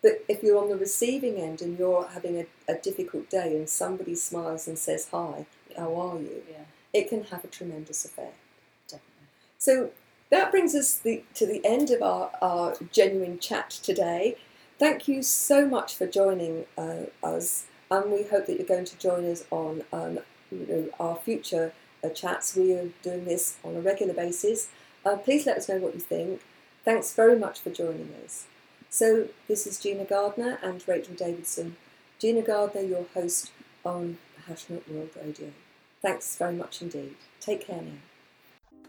but 0.01 0.23
if 0.27 0.41
you're 0.41 0.61
on 0.61 0.69
the 0.69 0.75
receiving 0.75 1.35
end 1.35 1.61
and 1.61 1.77
you're 1.77 2.07
having 2.07 2.37
a, 2.37 2.47
a 2.67 2.75
difficult 2.75 3.29
day 3.29 3.55
and 3.55 3.69
somebody 3.69 4.15
smiles 4.15 4.67
and 4.67 4.77
says, 4.77 5.09
Hi, 5.11 5.45
how 5.77 5.95
are 5.95 6.17
you? 6.17 6.43
Yeah. 6.49 6.63
It 6.93 7.09
can 7.09 7.25
have 7.25 7.43
a 7.43 7.47
tremendous 7.47 8.03
effect. 8.03 8.35
Definitely. 8.87 9.27
So 9.57 9.91
that 10.31 10.51
brings 10.51 10.73
us 10.73 10.97
the, 10.97 11.23
to 11.35 11.45
the 11.45 11.63
end 11.63 11.91
of 11.91 12.01
our, 12.01 12.31
our 12.41 12.75
genuine 12.91 13.37
chat 13.37 13.69
today. 13.69 14.37
Thank 14.79 15.07
you 15.07 15.21
so 15.21 15.67
much 15.67 15.93
for 15.95 16.07
joining 16.07 16.65
uh, 16.75 17.03
us, 17.23 17.65
and 17.91 18.11
we 18.11 18.23
hope 18.23 18.47
that 18.47 18.57
you're 18.57 18.65
going 18.65 18.85
to 18.85 18.97
join 18.97 19.29
us 19.29 19.43
on 19.51 19.83
um, 19.93 20.19
you 20.49 20.65
know, 20.67 20.89
our 20.99 21.15
future 21.15 21.73
uh, 22.03 22.09
chats. 22.09 22.55
We 22.55 22.73
are 22.73 22.89
doing 23.03 23.25
this 23.25 23.57
on 23.63 23.75
a 23.75 23.81
regular 23.81 24.15
basis. 24.15 24.69
Uh, 25.05 25.17
please 25.17 25.45
let 25.45 25.57
us 25.57 25.69
know 25.69 25.77
what 25.77 25.93
you 25.93 25.99
think. 25.99 26.41
Thanks 26.83 27.13
very 27.13 27.37
much 27.37 27.59
for 27.59 27.69
joining 27.69 28.11
us. 28.25 28.47
So, 28.93 29.29
this 29.47 29.65
is 29.65 29.79
Gina 29.79 30.03
Gardner 30.03 30.59
and 30.61 30.85
Rachel 30.85 31.15
Davidson. 31.15 31.77
Gina 32.19 32.41
Gardner, 32.41 32.81
your 32.81 33.05
host 33.13 33.49
on 33.85 34.17
Passionate 34.45 34.83
World 34.91 35.11
Radio. 35.15 35.51
Thanks 36.01 36.35
very 36.35 36.55
much 36.55 36.81
indeed. 36.81 37.15
Take 37.39 37.65
care 37.65 37.81
now. 37.81 38.81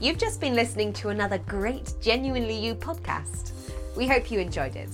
You've 0.00 0.18
just 0.18 0.38
been 0.38 0.54
listening 0.54 0.92
to 0.94 1.08
another 1.08 1.38
great 1.38 1.94
Genuinely 2.02 2.54
You 2.54 2.74
podcast. 2.74 3.52
We 3.96 4.06
hope 4.06 4.30
you 4.30 4.38
enjoyed 4.38 4.76
it. 4.76 4.90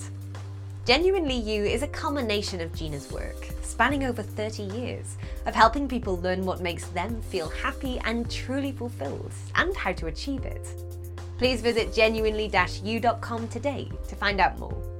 Genuinely 0.85 1.35
You 1.35 1.65
is 1.65 1.83
a 1.83 1.87
culmination 1.89 2.61
of 2.61 2.73
Gina's 2.73 3.11
work, 3.11 3.49
spanning 3.61 4.05
over 4.05 4.23
30 4.23 4.63
years, 4.63 5.17
of 5.45 5.53
helping 5.53 5.89
people 5.89 6.17
learn 6.21 6.45
what 6.45 6.61
makes 6.61 6.85
them 6.87 7.21
feel 7.23 7.49
happy 7.49 7.99
and 8.05 8.31
truly 8.31 8.71
fulfilled, 8.71 9.33
and 9.55 9.75
how 9.75 9.91
to 9.91 10.07
achieve 10.07 10.45
it. 10.45 10.65
Please 11.39 11.61
visit 11.61 11.93
genuinely-u.com 11.93 13.47
today 13.47 13.89
to 14.09 14.15
find 14.15 14.41
out 14.41 14.59
more. 14.59 14.98